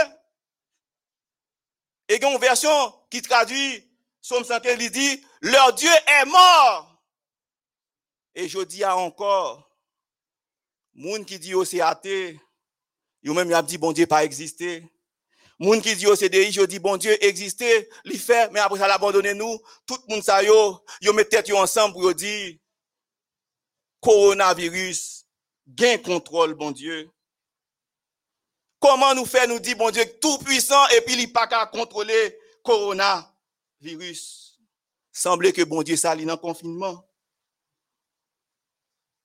Et 2.08 2.16
il 2.16 2.22
y 2.22 2.26
une 2.26 2.38
version 2.38 2.92
qui 3.10 3.22
traduit 3.22 3.86
Somme 4.26 4.42
115, 4.42 4.76
il 4.80 4.90
dit, 4.90 5.24
leur 5.40 5.72
Dieu 5.72 5.88
est 5.88 6.24
mort. 6.24 7.00
Et 8.34 8.48
je 8.48 8.58
dis 8.58 8.84
encore, 8.84 9.70
moun 10.92 11.24
qui 11.24 11.38
dit 11.38 11.52
c'est 11.64 11.80
athée, 11.80 12.40
yo 13.22 13.34
même 13.34 13.52
a 13.52 13.62
dit 13.62 13.78
bon 13.78 13.92
Dieu 13.92 14.04
pas 14.04 14.24
existé. 14.24 14.84
Moun 15.58 15.80
qui 15.80 15.96
dit 15.96 16.04
c'est 16.04 16.28
CDI, 16.28 16.52
je 16.52 16.62
dis 16.62 16.78
bon 16.78 16.98
Dieu 16.98 17.16
existait, 17.24 17.88
il 18.04 18.18
fait, 18.18 18.50
mais 18.52 18.60
après 18.60 18.78
ça 18.78 18.86
l'abandonner 18.86 19.32
nous, 19.32 19.58
tout 19.86 19.96
le 20.06 20.14
monde 20.14 20.22
ça 20.22 20.42
yo, 20.42 20.84
met 21.14 21.24
tête 21.24 21.50
ensemble 21.52 21.94
pour 21.94 22.14
dire 22.14 22.56
coronavirus, 24.00 25.24
gain 25.66 25.96
contrôle 25.98 26.54
bon 26.54 26.72
Dieu. 26.72 27.10
Comment 28.78 29.14
nous 29.14 29.24
faire 29.24 29.48
nous 29.48 29.58
dire 29.58 29.76
bon 29.76 29.90
Dieu 29.90 30.04
tout 30.20 30.38
puissant 30.38 30.86
et 30.88 31.00
puis 31.00 31.14
il 31.14 31.32
pas 31.32 31.46
qu'à 31.46 31.64
contrôler 31.64 32.38
coronavirus. 32.62 34.60
Semblait 35.10 35.52
que 35.52 35.62
bon 35.62 35.82
Dieu 35.82 35.96
ça 35.96 36.14
dans 36.14 36.22
le 36.22 36.36
confinement. 36.36 37.02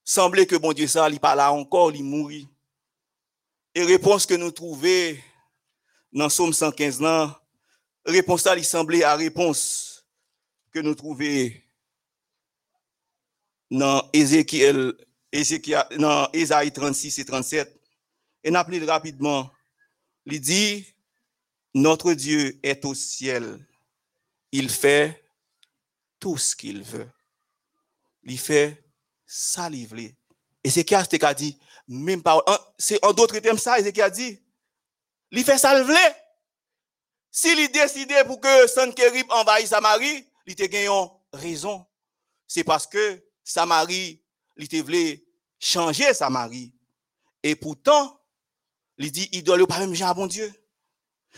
Semblait 0.02 0.46
que 0.46 0.56
bon 0.56 0.72
Dieu 0.72 0.86
ça, 0.86 1.10
il 1.10 1.20
pas 1.20 1.34
là 1.34 1.52
encore, 1.52 1.92
il 1.92 2.02
mourit. 2.02 2.48
Et 3.74 3.84
réponse 3.84 4.24
que 4.24 4.34
nous 4.34 4.50
trouvons 4.50 5.14
dans 6.12 6.28
Somme 6.28 6.52
115 6.52 7.00
là, 7.00 7.42
réponse 8.04 8.46
il 8.56 8.64
semblait 8.64 9.04
à 9.04 9.16
réponse 9.16 10.06
que 10.72 10.80
nous 10.80 10.94
trouvons 10.94 11.50
dans 13.70 14.08
Ézéchiel, 14.12 14.94
Ézéchiel, 15.30 15.84
dans 15.98 16.30
Ésaïe 16.32 16.72
36 16.72 17.18
et 17.18 17.24
37. 17.24 17.80
Et 18.44 18.50
n'appelez 18.50 18.84
rapidement. 18.84 19.50
Il 20.26 20.40
dit, 20.40 20.86
notre 21.74 22.12
Dieu 22.12 22.58
est 22.62 22.84
au 22.84 22.94
ciel 22.94 23.64
il 24.52 24.68
fait 24.68 25.24
tout 26.20 26.36
ce 26.36 26.54
qu'il 26.54 26.82
veut. 26.82 27.08
Il 28.22 28.38
fait 28.38 28.84
ça 29.26 29.68
livrer. 29.68 30.14
Ézéchias 30.62 31.08
a 31.22 31.34
dit, 31.34 31.58
même 31.88 32.22
pas, 32.22 32.40
c'est 32.78 33.04
en 33.04 33.12
d'autres 33.12 33.38
termes 33.38 33.58
ça, 33.58 33.80
Ézéchias 33.80 34.04
a 34.04 34.10
dit, 34.10 34.38
il 35.32 35.44
fait 35.44 35.58
ça 35.58 35.76
livrer. 35.78 35.96
S'il 37.30 37.58
il 37.58 37.72
décidé 37.72 38.22
pour 38.26 38.40
que 38.40 38.66
Sankérib 38.66 39.30
envahisse 39.30 39.70
Samarie, 39.70 40.28
il 40.46 40.54
gagné 40.54 40.88
raison. 41.32 41.86
C'est 42.46 42.64
parce 42.64 42.86
que 42.86 43.24
Samarie, 43.42 44.22
il 44.58 44.82
voulu 44.82 45.24
changer 45.58 46.12
Samarie. 46.12 46.74
Et 47.42 47.56
pourtant, 47.56 48.20
il 48.98 49.10
dit, 49.10 49.28
idole 49.32 49.66
pas 49.66 49.78
même 49.78 49.94
à 50.02 50.14
bon 50.14 50.26
Dieu. 50.26 50.52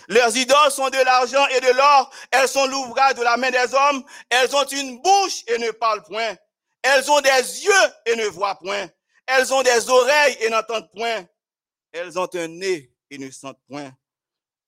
Leurs 0.08 0.36
idoles 0.36 0.72
sont 0.72 0.90
de 0.90 1.04
l'argent 1.04 1.46
et 1.46 1.60
de 1.60 1.72
l'or. 1.72 2.10
Elles 2.32 2.48
sont 2.48 2.66
l'ouvrage 2.66 3.14
de 3.14 3.22
la 3.22 3.36
main 3.36 3.50
des 3.52 3.72
hommes. 3.72 4.04
Elles 4.28 4.54
ont 4.56 4.64
une 4.64 5.00
bouche 5.00 5.44
et 5.46 5.58
ne 5.58 5.70
parlent 5.70 6.02
point. 6.02 6.36
Elles 6.82 7.08
ont 7.10 7.20
des 7.20 7.64
yeux 7.64 7.92
et 8.06 8.16
ne 8.16 8.26
voient 8.26 8.58
point. 8.58 8.90
Elles 9.26 9.54
ont 9.54 9.62
des 9.62 9.88
oreilles 9.88 10.36
et 10.40 10.50
n'entendent 10.50 10.90
point. 10.90 11.24
Elles 11.92 12.18
ont 12.18 12.28
un 12.34 12.48
nez 12.48 12.93
ne 13.18 13.30
sentent 13.30 13.60
point. 13.68 13.96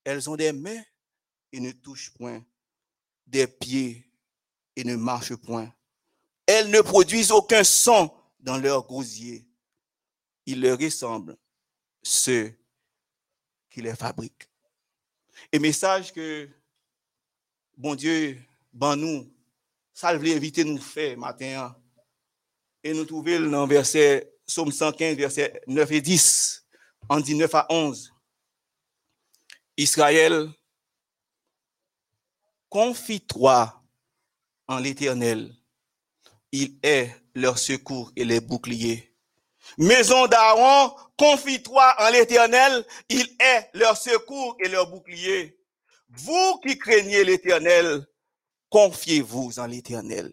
Elles 0.05 0.29
ont 0.31 0.37
des 0.37 0.53
mains 0.53 0.83
et 1.53 1.61
ne 1.61 1.73
touchent 1.73 2.13
point. 2.15 2.45
Des 3.27 3.47
pieds 3.47 4.09
et 4.77 4.85
ne 4.85 4.97
marchent 4.97 5.37
point. 5.37 5.73
Elles 6.47 6.71
ne 6.71 6.81
produisent 6.81 7.33
aucun 7.33 7.65
son 7.65 8.13
dans 8.39 8.59
leur 8.59 8.87
gosier. 8.87 9.47
Il 10.45 10.61
leur 10.61 10.79
ressemble 10.79 11.37
ceux 12.03 12.55
qui 13.69 13.83
les 13.83 13.97
fabriquent. 13.97 14.49
Et 15.51 15.59
message 15.59 16.13
que 16.13 16.49
bon 17.77 17.95
Dieu, 17.95 18.39
ben 18.73 18.97
nous, 18.97 19.33
ça 19.93 20.13
le 20.13 20.21
inviter 20.31 20.65
nous 20.65 20.79
faire 20.79 21.17
matin. 21.19 21.65
Hein. 21.65 21.77
Et 22.85 22.95
nous 22.95 23.05
trouvons 23.05 23.51
dans 23.51 23.67
verset 23.67 24.33
Somme 24.47 24.71
115, 24.71 25.17
verset 25.17 25.61
9 25.67 25.91
et 25.93 26.01
10, 26.01 26.67
en 27.09 27.21
dit 27.21 27.35
9 27.35 27.53
à 27.55 27.67
11. 27.69 28.13
Israël, 29.77 30.51
confie-toi 32.69 33.83
en 34.69 34.79
l'Éternel. 34.79 35.55
Il 36.53 36.79
est 36.83 37.15
leur 37.35 37.59
secours 37.59 38.11
et 38.17 38.25
les 38.25 38.41
boucliers. 38.41 39.13
Maison 39.79 40.27
d'Aaron, 40.27 40.95
confie-toi 41.19 41.95
en 41.99 42.11
l'Éternel, 42.11 42.87
il 43.09 43.29
est 43.39 43.71
leur 43.75 43.97
secours 43.97 44.57
et 44.61 44.69
leur 44.69 44.89
bouclier. 44.89 45.59
Vous 46.09 46.61
qui 46.61 46.79
craignez 46.79 47.25
l'Éternel, 47.25 48.07
confiez-vous 48.71 49.59
en 49.59 49.67
l'Éternel. 49.67 50.33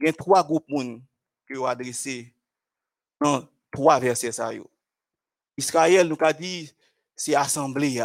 Il 0.00 0.06
y 0.06 0.08
a 0.08 0.12
trois 0.12 0.44
groupes 0.44 0.68
que 1.46 1.54
vous 1.54 1.66
adressez 1.66 2.34
dans 3.20 3.46
trois 3.70 3.98
versets. 4.00 4.30
Israël 5.56 6.08
nous 6.08 6.16
a 6.20 6.32
dit, 6.32 6.72
c'est 7.14 7.34
assemblée. 7.34 8.02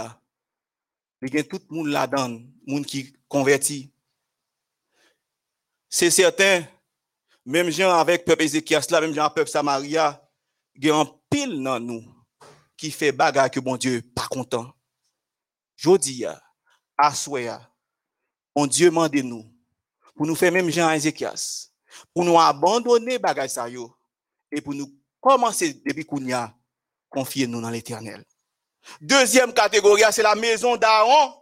Il 1.21 1.37
a 1.37 1.43
tout 1.43 1.61
le 1.69 1.75
monde 1.75 1.87
là-dedans, 1.87 2.39
monde 2.65 2.85
qui 2.85 3.13
converti. 3.27 3.91
C'est 5.89 6.11
certain, 6.11 6.65
même 7.45 7.69
gens 7.69 7.91
avec 7.97 8.23
peuple 8.25 8.43
Ézéchias, 8.43 8.87
même 8.91 9.13
gens 9.13 9.23
avec 9.23 9.35
peuple 9.35 9.49
Samaria, 9.49 10.21
il 10.75 10.85
y 10.85 10.89
a 10.89 10.95
un 10.95 11.05
pile 11.29 11.61
dans 11.61 11.79
nous 11.79 12.03
qui 12.77 12.91
fait 12.91 13.11
bagarre 13.11 13.51
que 13.51 13.59
bon 13.59 13.75
Dieu 13.75 14.01
pas 14.15 14.27
content. 14.27 14.73
Jodi 15.75 16.25
à 16.25 17.13
on 18.55 18.67
Dieu 18.67 18.89
demande 18.89 19.15
nous 19.15 19.45
pour 20.15 20.25
nous 20.25 20.35
faire 20.35 20.51
même 20.51 20.69
Jean 20.69 20.91
Ézéchias, 20.91 21.69
pour 22.13 22.25
nous 22.25 22.37
abandonner 22.37 23.17
bagage 23.17 23.51
ça 23.51 23.67
et 24.51 24.61
pour 24.61 24.73
nous 24.73 24.93
commencer 25.21 25.81
depuis 25.85 26.05
kounya 26.05 26.53
confier 27.09 27.47
nous 27.47 27.61
dans 27.61 27.69
l'éternel. 27.69 28.25
Deuxième 29.01 29.53
catégorie, 29.53 30.03
c'est 30.11 30.23
la 30.23 30.35
maison 30.35 30.75
d'Aaron, 30.77 31.35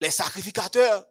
les 0.00 0.10
sacrificateurs. 0.10 1.06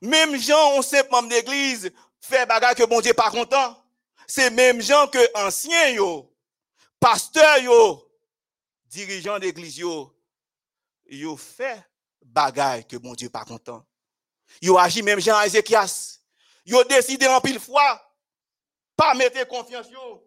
Même 0.00 0.36
gens, 0.36 0.72
on 0.72 0.82
sait 0.82 1.08
membre 1.10 1.28
d'église, 1.28 1.92
fait 2.20 2.46
bagarre 2.46 2.74
que 2.74 2.84
bon 2.84 3.00
Dieu 3.00 3.14
pas 3.14 3.30
content. 3.30 3.80
C'est 4.26 4.50
même 4.50 4.80
gens 4.80 5.06
que 5.06 5.18
anciens 5.34 5.90
yo, 5.90 6.34
pasteurs 6.98 7.58
yo, 7.58 8.10
dirigeants 8.86 9.38
d'église 9.38 9.78
yo, 9.78 10.14
yo 11.06 11.36
fait 11.36 11.82
bagaille 12.22 12.86
que 12.86 12.96
mon 12.96 13.14
Dieu 13.14 13.28
pas 13.28 13.44
content. 13.44 13.84
Yo 14.60 14.78
agi 14.78 15.02
même 15.02 15.20
Jean 15.20 15.40
Ézéchias. 15.42 16.20
Yo 16.64 16.82
décidé 16.84 17.26
en 17.26 17.40
pile 17.40 17.60
fois 17.60 18.00
pas 18.96 19.14
mettre 19.14 19.46
confiance 19.46 19.88
yo. 19.90 20.24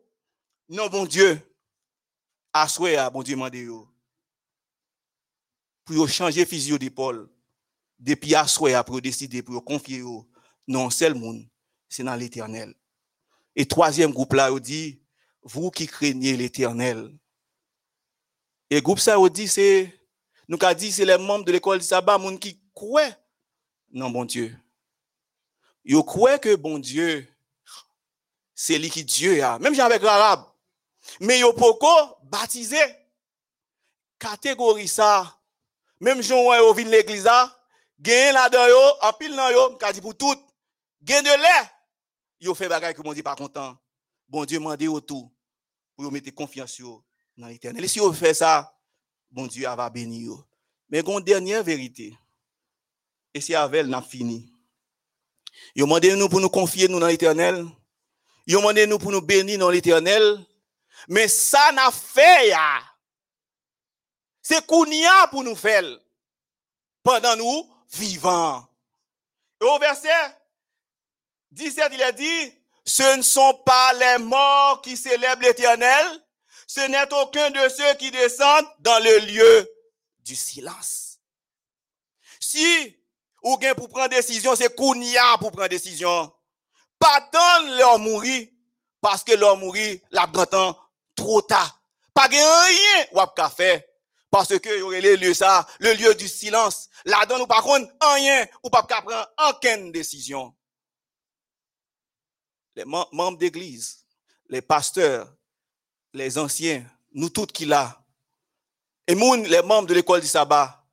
Non 0.69 0.87
bon 0.87 1.05
Dieu. 1.05 1.41
À 2.53 3.09
bon 3.09 3.23
Dieu 3.23 3.35
mande 3.35 3.55
yo. 3.55 3.87
Pour 5.85 6.09
changer 6.09 6.45
physio 6.45 6.77
d'épaule. 6.77 7.29
Depuis 7.99 8.35
assoya 8.35 8.83
pour 8.83 9.01
décider 9.01 9.41
pour 9.41 9.63
confier 9.63 9.99
yo. 9.99 10.29
Non 10.67 10.89
seul 10.89 11.13
monde, 11.13 11.47
c'est 11.87 12.03
dans 12.03 12.15
l'éternel. 12.15 12.73
Et 13.55 13.65
troisième 13.65 14.11
groupe 14.11 14.33
là, 14.33 14.51
il 14.51 14.59
dit, 14.59 15.01
vous 15.41 15.71
qui 15.71 15.87
craignez 15.87 16.35
l'éternel. 16.35 17.17
Et 18.69 18.81
groupe 18.81 18.99
ça, 18.99 19.15
il 19.17 19.29
dit, 19.29 19.47
c'est, 19.47 19.97
nous 20.47 20.57
avons 20.61 20.77
dit, 20.77 20.91
c'est 20.91 21.05
les 21.05 21.17
membres 21.17 21.45
de 21.45 21.53
l'école 21.53 21.79
du 21.79 21.85
sabbat, 21.85 22.17
monde 22.17 22.37
qui 22.37 22.59
croient 22.73 23.15
non, 23.91 24.09
bon 24.09 24.25
Dieu. 24.25 24.55
Ils 25.85 26.03
croient 26.03 26.39
que 26.39 26.55
bon 26.55 26.79
Dieu, 26.79 27.27
c'est 28.53 28.77
lui 28.77 28.89
qui 28.89 29.03
Dieu 29.03 29.41
a. 29.43 29.59
Même 29.59 29.79
avec 29.79 30.01
l'arabe. 30.01 30.45
Mais 31.19 31.39
ils 31.39 31.53
pas 31.53 32.19
baptisé. 32.23 32.77
Catégorie 34.19 34.87
ça. 34.87 35.37
Même 35.99 36.21
Jean 36.21 36.43
au 36.61 36.73
vin 36.73 36.83
l'église 36.83 37.23
là, 37.23 37.55
gagne 37.99 38.33
là-dedans, 38.33 38.97
en 39.01 39.13
pile 39.13 39.35
dans 39.35 39.49
yo, 39.49 39.77
dit 39.93 40.01
pour 40.01 40.15
tout. 40.15 40.35
Gagne 41.01 41.23
de 41.23 41.29
l'air 41.29 41.71
Yo 42.39 42.53
fait 42.53 42.67
bagaille 42.67 42.93
que 42.93 43.01
mon 43.01 43.13
Dieu 43.13 43.23
pas 43.23 43.35
content. 43.35 43.77
Bon 44.27 44.45
Dieu 44.45 44.59
m'a 44.59 44.77
dit 44.77 44.87
autour 44.87 45.31
pour 45.95 46.05
vous 46.05 46.11
mettre 46.11 46.29
confiance 46.31 46.79
dans 47.35 47.47
l'éternel. 47.47 47.83
Et 47.83 47.87
si 47.87 47.99
vous 47.99 48.13
faites 48.13 48.35
ça, 48.35 48.75
bon 49.31 49.47
Dieu 49.47 49.67
va 49.67 49.89
bénir. 49.89 50.33
Mais 50.89 50.99
une 50.99 51.19
dernière 51.21 51.63
vérité. 51.63 52.15
Et 53.33 53.41
c'est 53.41 53.55
avec 53.55 53.81
elle, 53.81 53.87
n'a 53.87 54.01
fini. 54.01 54.53
Yo 55.75 55.85
demandé 55.85 56.15
nous 56.15 56.29
pour 56.29 56.39
nous 56.39 56.49
confier 56.49 56.87
nous 56.87 56.99
dans 56.99 57.07
l'éternel. 57.07 57.65
Yo 58.45 58.59
demandé 58.59 58.85
nous 58.85 58.99
pour 58.99 59.11
nous 59.11 59.21
bénir 59.21 59.57
dans 59.57 59.71
l'éternel. 59.71 60.45
Mais 61.07 61.27
ça 61.27 61.71
n'a 61.71 61.91
fait 61.91 62.49
ya. 62.49 62.81
C'est 64.41 64.65
kounia 64.65 65.27
pour 65.27 65.43
nous 65.43 65.55
faire. 65.55 65.83
Pendant 67.03 67.35
nous 67.35 67.69
vivants. 67.91 68.67
Et 69.61 69.65
au 69.65 69.79
verset 69.79 70.09
17, 71.51 71.91
il 71.93 72.03
a 72.03 72.11
dit, 72.11 72.53
ce 72.85 73.17
ne 73.17 73.21
sont 73.21 73.53
pas 73.65 73.93
les 73.93 74.23
morts 74.23 74.81
qui 74.81 74.97
célèbrent 74.97 75.41
l'éternel, 75.41 76.23
ce 76.67 76.81
n'est 76.81 77.13
aucun 77.13 77.49
de 77.49 77.69
ceux 77.69 77.93
qui 77.95 78.11
descendent 78.11 78.67
dans 78.79 79.01
le 79.03 79.19
lieu 79.19 79.69
du 80.19 80.35
silence. 80.35 81.19
Si, 82.39 82.97
ou 83.41 83.57
bien 83.57 83.73
pour 83.73 83.89
prendre 83.89 84.09
décision, 84.09 84.55
c'est 84.55 84.75
Kounia 84.75 85.37
pour 85.39 85.51
prendre 85.51 85.69
décision. 85.69 86.31
Pas 86.99 87.15
attendre 87.15 87.77
leur 87.77 87.99
mourir, 87.99 88.47
parce 89.01 89.23
que 89.23 89.33
leur 89.33 89.57
mourir, 89.57 89.99
la 90.11 90.27
grand 90.27 90.77
trop 91.17 91.41
tard. 91.41 91.81
Pas 92.13 92.27
rien 92.27 93.05
ou 93.11 93.19
à 93.19 93.49
faire. 93.49 93.81
Parce 94.31 94.57
que 94.57 94.97
y 94.97 95.01
le 95.01 95.15
lieu 95.15 95.33
ça, 95.33 95.67
le 95.79 95.93
lieu 95.93 96.15
du 96.15 96.29
silence. 96.29 96.87
Là-dedans, 97.03 97.39
nous 97.39 97.47
par 97.47 97.63
contre, 97.63 97.91
rien 98.01 98.45
ou 98.63 98.69
pas 98.69 98.83
prendre 98.83 99.29
aucune 99.49 99.91
décision 99.91 100.53
les 102.77 102.85
membres 102.85 103.37
d'église, 103.37 104.05
les 104.49 104.61
pasteurs, 104.61 105.35
les 106.13 106.37
anciens, 106.37 106.85
nous 107.11 107.29
tous 107.29 107.47
qui 107.47 107.65
là, 107.65 108.05
et 109.07 109.15
nous, 109.15 109.33
les 109.45 109.63
membres 109.63 109.87
de 109.87 109.95
l'école 109.95 110.21
du 110.21 110.27
sabbat, 110.27 110.85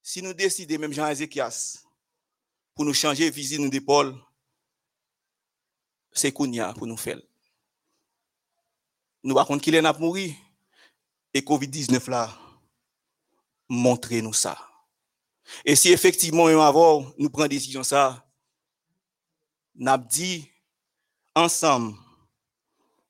si 0.00 0.22
nous 0.22 0.32
décidons, 0.32 0.78
même 0.78 0.92
Jean 0.92 1.08
Ézéchias, 1.08 1.82
pour 2.74 2.84
nous 2.84 2.94
changer 2.94 3.30
visite 3.30 3.58
nous 3.58 3.68
d'épaule, 3.68 4.16
c'est 6.12 6.32
Kounia 6.32 6.72
pour 6.74 6.86
nous 6.86 6.96
faire. 6.96 7.18
Nous 9.24 9.34
contre 9.34 9.62
qu'il 9.62 9.74
est 9.74 9.82
mourir. 10.00 10.34
Et 11.34 11.40
Covid-19 11.40 12.10
là, 12.10 12.36
montrez-nous 13.68 14.32
ça. 14.32 14.58
Et 15.64 15.76
si 15.76 15.92
effectivement, 15.92 16.46
avant, 16.46 17.06
nous 17.18 17.30
prenons 17.30 17.48
décision 17.48 17.82
ça, 17.82 18.24
n'a 19.74 19.96
dit 19.96 20.48
ensemble, 21.34 21.96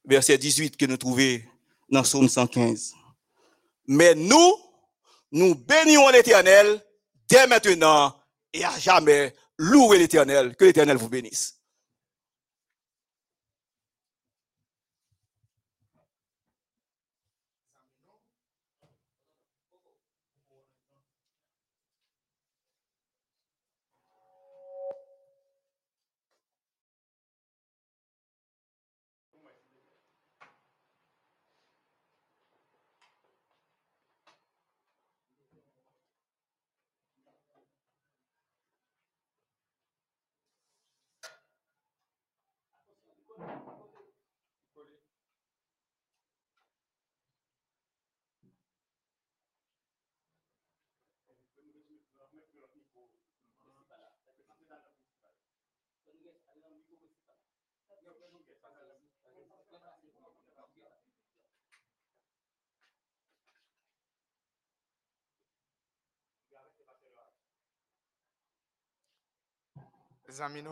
verset 0.04 0.38
18 0.38 0.76
que 0.76 0.86
nous 0.86 0.96
trouvons 0.96 1.40
dans 1.90 2.02
Psaume 2.02 2.28
115. 2.28 2.94
Mais 3.88 4.14
nous, 4.14 4.56
nous 5.32 5.54
bénissons 5.54 6.08
l'Éternel 6.10 6.80
dès 7.28 7.46
maintenant 7.46 8.16
et 8.52 8.64
à 8.64 8.78
jamais. 8.78 9.34
Louez 9.58 9.98
l'Éternel. 9.98 10.56
Que 10.56 10.64
l'Éternel 10.64 10.96
vous 10.96 11.08
bénisse. 11.08 11.61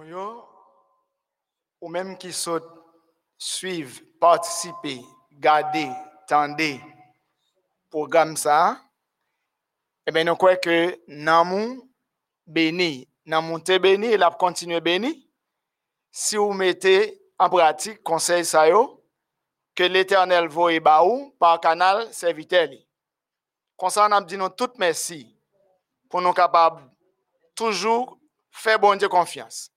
Yo, 0.08 0.22
ou 1.78 1.88
menm 1.92 2.14
ki 2.18 2.30
sot 2.32 2.64
suiv, 3.36 4.00
partisipe, 4.18 4.96
gade, 5.38 5.84
tende 6.26 6.80
program 7.92 8.32
sa, 8.40 8.56
e 8.72 8.74
ben 8.74 8.89
nou 10.10 10.38
kwe 10.40 10.56
ke 10.62 10.76
nan 11.06 11.48
moun 11.48 11.74
beni, 12.46 13.06
nan 13.24 13.46
moun 13.46 13.62
te 13.62 13.78
beni, 13.82 14.12
el 14.14 14.26
ap 14.26 14.38
kontinue 14.40 14.80
beni, 14.84 15.14
si 16.10 16.38
ou 16.40 16.52
mette 16.56 16.94
an 17.40 17.50
pratik 17.52 18.02
konsey 18.02 18.44
sa 18.44 18.66
yo, 18.68 18.84
ke 19.78 19.86
l'Eternel 19.88 20.50
vo 20.50 20.68
e 20.74 20.80
ba 20.82 21.00
ou, 21.06 21.30
pa 21.40 21.54
kanal 21.62 22.08
se 22.14 22.32
viteli. 22.36 22.80
Konsan 23.80 24.12
ap 24.12 24.26
di 24.28 24.36
nou 24.36 24.52
tout 24.52 24.74
mersi, 24.82 25.22
pou 26.10 26.20
nou 26.20 26.36
kapab 26.36 26.82
toujou 27.56 28.20
Fè 28.50 28.76
bon 28.78 28.96
Dieu 28.96 29.08
confiance. 29.08 29.70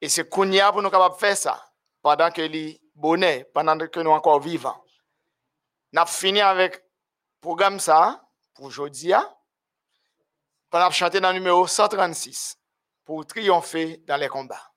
Et 0.00 0.08
c'est 0.08 0.28
Kounia 0.28 0.72
pour 0.72 0.82
nous 0.82 0.90
capables 0.90 1.18
faire 1.18 1.36
ça 1.36 1.64
pendant 2.02 2.30
que 2.30 2.42
les 2.42 2.80
bonnet, 2.94 3.48
pendant 3.54 3.78
que 3.78 4.00
nous 4.00 4.10
encore 4.10 4.40
vivants. 4.40 4.82
Nous 5.92 6.00
avons 6.00 6.10
fini 6.10 6.40
avec 6.40 6.76
le 6.76 6.82
programme 7.40 7.80
ça 7.80 8.22
pour 8.54 8.66
aujourd'hui. 8.66 9.12
Pendant 10.70 10.90
chanter 10.92 11.20
dans 11.20 11.32
le 11.32 11.38
numéro 11.38 11.66
136 11.66 12.56
pour 13.04 13.26
triompher 13.26 14.02
dans 14.06 14.16
les 14.16 14.28
combats. 14.28 14.70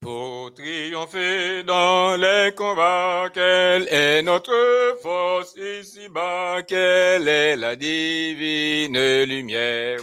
Pour 0.00 0.54
triompher 0.54 1.62
dans 1.64 2.16
les 2.16 2.54
combats, 2.56 3.28
quelle 3.34 3.86
est 3.88 4.22
notre 4.22 4.96
force 5.02 5.54
ici-bas, 5.56 6.62
quelle 6.62 7.28
est 7.28 7.56
la 7.56 7.76
divine 7.76 9.24
lumière? 9.24 10.00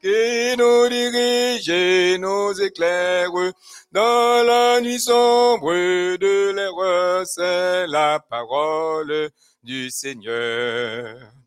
Qui 0.00 0.56
nous 0.56 0.88
dirige 0.88 1.68
et 1.68 2.18
nous 2.18 2.60
éclaire 2.60 3.30
dans 3.92 4.46
la 4.46 4.80
nuit 4.80 5.00
sombre 5.00 5.72
de 6.16 6.52
l'erreur, 6.52 7.26
c'est 7.26 7.86
la 7.86 8.20
parole 8.20 9.30
du 9.62 9.90
Seigneur. 9.90 11.39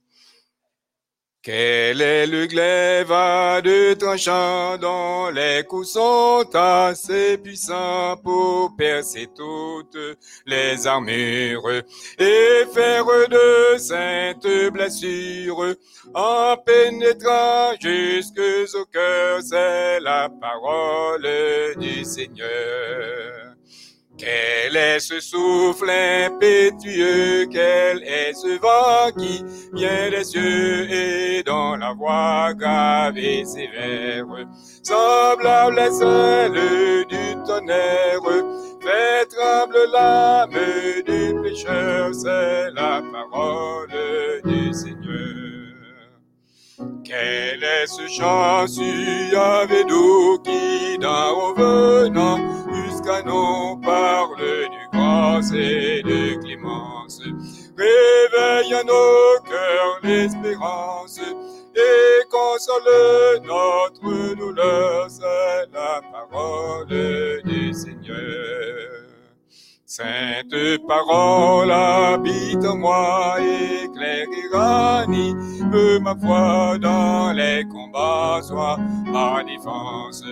Quel 1.43 1.99
est 1.99 2.25
le 2.25 2.45
glaive 2.45 3.11
à 3.11 3.61
deux 3.61 3.97
tranchants 3.97 4.77
dont 4.77 5.29
les 5.29 5.65
coups 5.65 5.89
sont 5.89 6.45
assez 6.53 7.37
puissants 7.37 8.15
pour 8.23 8.73
percer 8.77 9.27
toutes 9.35 10.17
les 10.45 10.87
armures 10.87 11.69
et 12.17 12.63
faire 12.73 13.05
de 13.29 13.77
saintes 13.77 14.71
blessures 14.71 15.75
en 16.13 16.55
pénétrant 16.65 17.73
jusqu'au 17.77 18.85
cœur, 18.85 19.41
c'est 19.41 19.99
la 19.99 20.29
parole 20.29 21.27
du 21.77 22.05
Seigneur. 22.05 23.42
Quel 24.17 24.75
est 24.75 24.99
ce 24.99 25.19
souffle 25.19 25.89
impétueux, 25.89 27.47
quel 27.51 28.03
est 28.03 28.33
ce 28.33 28.59
vent 28.59 29.11
qui 29.17 29.43
vient 29.73 30.09
des 30.11 30.23
cieux 30.23 30.89
et 30.91 31.43
dans 31.43 31.75
la 31.75 31.93
voix 31.93 32.53
grave 32.53 33.17
et 33.17 33.43
sévère, 33.43 34.25
semblable 34.83 35.79
à 35.79 35.91
celle 35.91 37.05
du 37.07 37.43
tonnerre, 37.45 38.21
fait 38.81 39.25
tremble 39.25 39.77
l'âme 39.91 40.51
du 41.05 41.41
pécheur, 41.41 42.13
c'est 42.13 42.71
la 42.71 43.01
parole 43.11 43.89
du 44.45 44.73
Seigneur. 44.73 45.43
Quel 47.03 47.63
est 47.63 47.87
ce 47.87 48.07
chant 48.07 48.65
avec 49.35 49.87
nous 49.87 50.39
qui, 50.39 50.97
d'un 50.99 51.29
revenant 51.31 52.39
jusqu'à 52.73 53.21
nous, 53.23 53.72
grâce 55.43 55.53
et 55.53 56.01
de 56.03 56.41
clémence? 56.41 57.21
Réveille 57.77 58.85
nos 58.85 59.49
cœurs 59.49 59.99
l'espérance 60.03 61.19
et 61.75 62.23
console 62.29 63.41
notre 63.43 64.35
douleur, 64.35 65.07
c'est 65.09 65.71
la 65.73 66.01
parole 66.11 66.87
du 67.43 67.73
Seigneur. 67.73 69.03
Sainte 69.85 70.55
parole 70.87 71.71
habite 71.71 72.65
en 72.65 72.77
moi, 72.77 73.35
éclaire 73.39 74.25
et 74.25 74.55
ranime 74.55 75.99
ma 76.01 76.15
foi 76.15 76.77
dans 76.79 77.31
les 77.31 77.63
combats, 77.65 78.39
soit 78.41 78.77
ma 79.05 79.43
défense, 79.43 80.23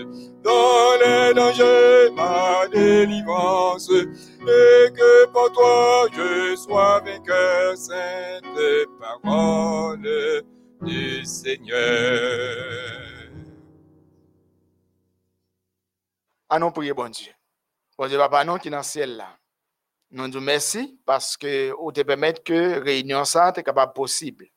dans 0.43 0.97
les 1.03 1.33
dangers 1.35 2.09
ma 2.15 2.67
délivrance, 2.73 3.91
et 4.41 4.91
que 4.93 5.25
pour 5.27 5.51
toi 5.51 6.07
je 6.13 6.55
sois 6.55 6.99
vainqueur, 7.01 7.77
sainte 7.77 8.87
parole 8.99 10.43
du 10.81 11.25
Seigneur. 11.25 13.29
Allons 16.49 16.71
prier, 16.71 16.93
bon 16.93 17.09
Dieu. 17.09 17.31
Bon 17.97 18.07
Dieu, 18.07 18.17
Papa, 18.17 18.43
nous 18.43 18.57
qui 18.57 18.69
dans 18.69 18.77
le 18.77 18.83
ciel 18.83 19.15
là. 19.15 19.37
Nous 20.09 20.27
nous 20.27 20.41
merci 20.41 20.99
parce 21.05 21.37
que 21.37 21.71
vous 21.71 21.91
te 21.93 22.01
permettre 22.01 22.43
que 22.43 22.79
réunion 22.79 23.23
ça 23.23 23.53
soit 23.53 23.63
capable 23.63 23.93
possible. 23.93 24.47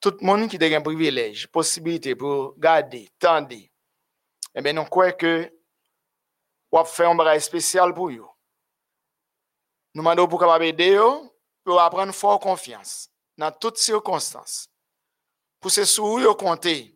Tout 0.00 0.16
le 0.20 0.26
monde 0.26 0.48
qui 0.48 0.56
a 0.56 0.76
un 0.76 0.80
privilège, 0.80 1.48
possibilité 1.48 2.14
pour 2.14 2.56
garder, 2.58 3.08
tendre, 3.18 3.56
eh 4.54 4.62
bien, 4.62 4.72
nous 4.72 4.84
croyons 4.84 5.16
que 5.18 5.50
vous 6.70 6.78
avez 6.78 6.88
fait 6.88 7.04
un 7.04 7.16
travail 7.16 7.40
spécial 7.40 7.92
pour 7.92 8.10
vous. 8.10 8.35
Nous 9.96 10.02
demandons 10.02 10.28
pour 10.28 10.38
capable 10.38 10.66
aider 10.66 11.00
pour 11.64 11.80
apprendre 11.80 12.12
fort 12.12 12.38
confiance 12.38 13.08
dans 13.38 13.50
toutes 13.50 13.78
circonstances. 13.78 14.68
Pour 15.58 15.70
sur 15.70 16.04
vous 16.04 16.34
compter 16.34 16.94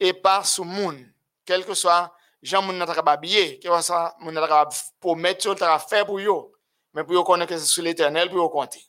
et 0.00 0.14
pas 0.14 0.42
le 0.56 0.64
monde, 0.64 1.04
quel 1.44 1.66
que 1.66 1.74
soit 1.74 2.10
Jean 2.42 2.62
moun 2.62 2.78
nan 2.78 2.86
capable 2.86 3.28
quel 3.28 3.60
que 3.60 3.82
soit 3.82 4.16
moun 4.20 4.32
nan 4.32 4.48
capable 4.48 4.74
promettre 4.98 5.50
le 5.50 5.78
faire 5.86 6.06
pour 6.06 6.18
vous 6.18 6.50
mais 6.94 7.04
pour 7.04 7.22
connaître 7.26 7.50
que 7.50 7.58
c'est 7.58 7.66
sur 7.66 7.82
l'éternel, 7.82 8.30
pour 8.30 8.50
compter. 8.50 8.82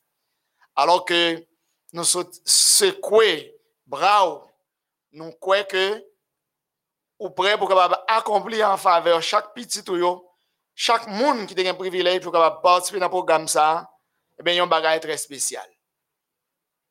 Alors 0.74 1.04
que 1.04 1.46
nous 1.92 2.06
secouer 2.06 3.54
bras, 3.86 4.48
nous 5.12 5.34
croyons 5.34 5.66
que 5.66 6.06
ou 7.20 7.30
prêt 7.30 7.58
pour 7.58 7.68
capable 7.68 7.98
accomplir 8.08 8.70
en 8.70 8.78
faveur 8.78 9.22
chaque 9.22 9.54
petit 9.54 9.84
ou 9.90 10.24
chaque 10.84 11.06
monde 11.06 11.46
qui 11.46 11.68
a 11.68 11.70
un 11.70 11.76
privilège 11.76 12.22
pour 12.22 12.32
participer 12.32 12.98
dans 12.98 13.06
le 13.06 13.12
programme 13.12 13.48
ça, 13.48 13.88
eh 14.40 14.50
il 14.50 14.56
y 14.56 14.60
a 14.60 14.64
un 14.64 14.66
bagage 14.66 15.02
très 15.02 15.16
spécial. 15.16 15.70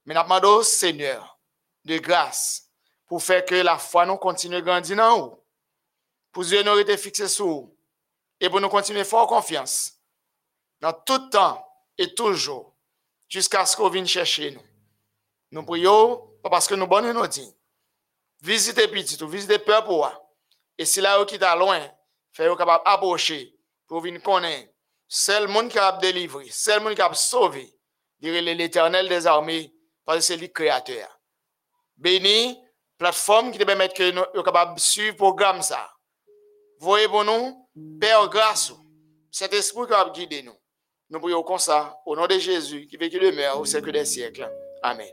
Mais 0.05 0.15
nous 0.15 0.23
demandons, 0.23 0.63
Seigneur, 0.63 1.41
de 1.85 1.99
grâce, 1.99 2.71
pour 3.09 3.21
faire 3.21 3.45
que 3.45 3.57
la 3.57 3.79
foi 3.79 4.07
nous 4.07 4.17
continue 4.17 4.55
à 4.55 4.61
grandir 4.61 4.97
dans 4.97 5.19
nous. 5.19 5.45
Pour 6.31 6.45
que 6.45 6.63
nous 6.63 6.79
été 6.79 6.97
fixés 6.97 7.27
sur 7.27 7.47
nous. 7.47 7.77
Et 8.39 8.49
pour 8.49 8.61
nous 8.61 8.69
continuer 8.69 9.03
fort 9.03 9.27
confiance 9.27 9.95
dans 10.79 10.93
tout 10.93 11.29
temps 11.29 11.61
et 11.99 12.15
toujours, 12.15 12.77
jusqu'à 13.29 13.67
ce 13.67 13.77
qu'on 13.77 13.89
vienne 13.89 14.07
chercher 14.07 14.53
nous. 14.53 14.63
Nous 15.51 15.65
prions, 15.65 16.39
parce 16.45 16.69
que 16.69 16.77
nous 16.77 16.87
bonnes 16.87 17.11
nous 17.11 17.27
dit. 17.27 17.57
Visitez 18.41 18.87
petit, 18.87 19.21
ou 19.21 19.27
visitez 19.27 19.61
moi. 19.85 20.31
Et 20.79 20.85
si 20.85 21.01
là, 21.01 21.25
qui 21.25 21.35
est 21.35 21.57
loin, 21.57 21.81
faites 22.31 22.57
capable 22.57 22.83
approcher 22.87 23.60
pour 23.91 24.03
venir 24.03 24.23
connaître. 24.23 24.73
Seul 25.09 25.49
monde 25.49 25.69
qui 25.69 25.79
a 25.81 25.91
délivré, 26.01 26.47
seul 26.49 26.81
monde 26.81 26.95
qui 26.95 27.03
a 27.03 27.13
sauvé, 27.13 27.69
dirait 28.21 28.41
l'éternel 28.41 29.09
des 29.09 29.27
armées, 29.27 29.75
parce 30.05 30.19
que 30.19 30.25
c'est 30.25 30.37
lui 30.37 30.53
créateur. 30.53 31.09
Béni, 31.97 32.57
plateforme 32.97 33.51
qui 33.51 33.59
te 33.59 33.65
permet 33.65 33.89
que 33.89 34.13
nous 34.13 34.43
de 34.43 34.81
suivre 34.81 35.11
le 35.11 35.17
programme 35.17 35.61
ça. 35.61 35.91
Voyez 36.79 37.09
pour 37.09 37.25
nous, 37.25 37.69
Père 38.01 38.29
grâce, 38.29 38.73
cet 39.33 39.53
esprit 39.55 39.87
qui 39.87 39.91
va 39.91 40.09
guider 40.09 40.45
nous. 40.45 40.57
Nous 41.09 41.19
prions 41.19 41.43
comme 41.43 41.59
ça, 41.59 41.99
au 42.07 42.15
nom 42.15 42.29
de 42.29 42.39
Jésus, 42.39 42.87
qui 42.87 42.97
vécu 42.97 43.19
demeure 43.19 43.59
au 43.59 43.65
siècle 43.65 43.91
des 43.91 44.05
siècles. 44.05 44.49
Amen. 44.83 45.11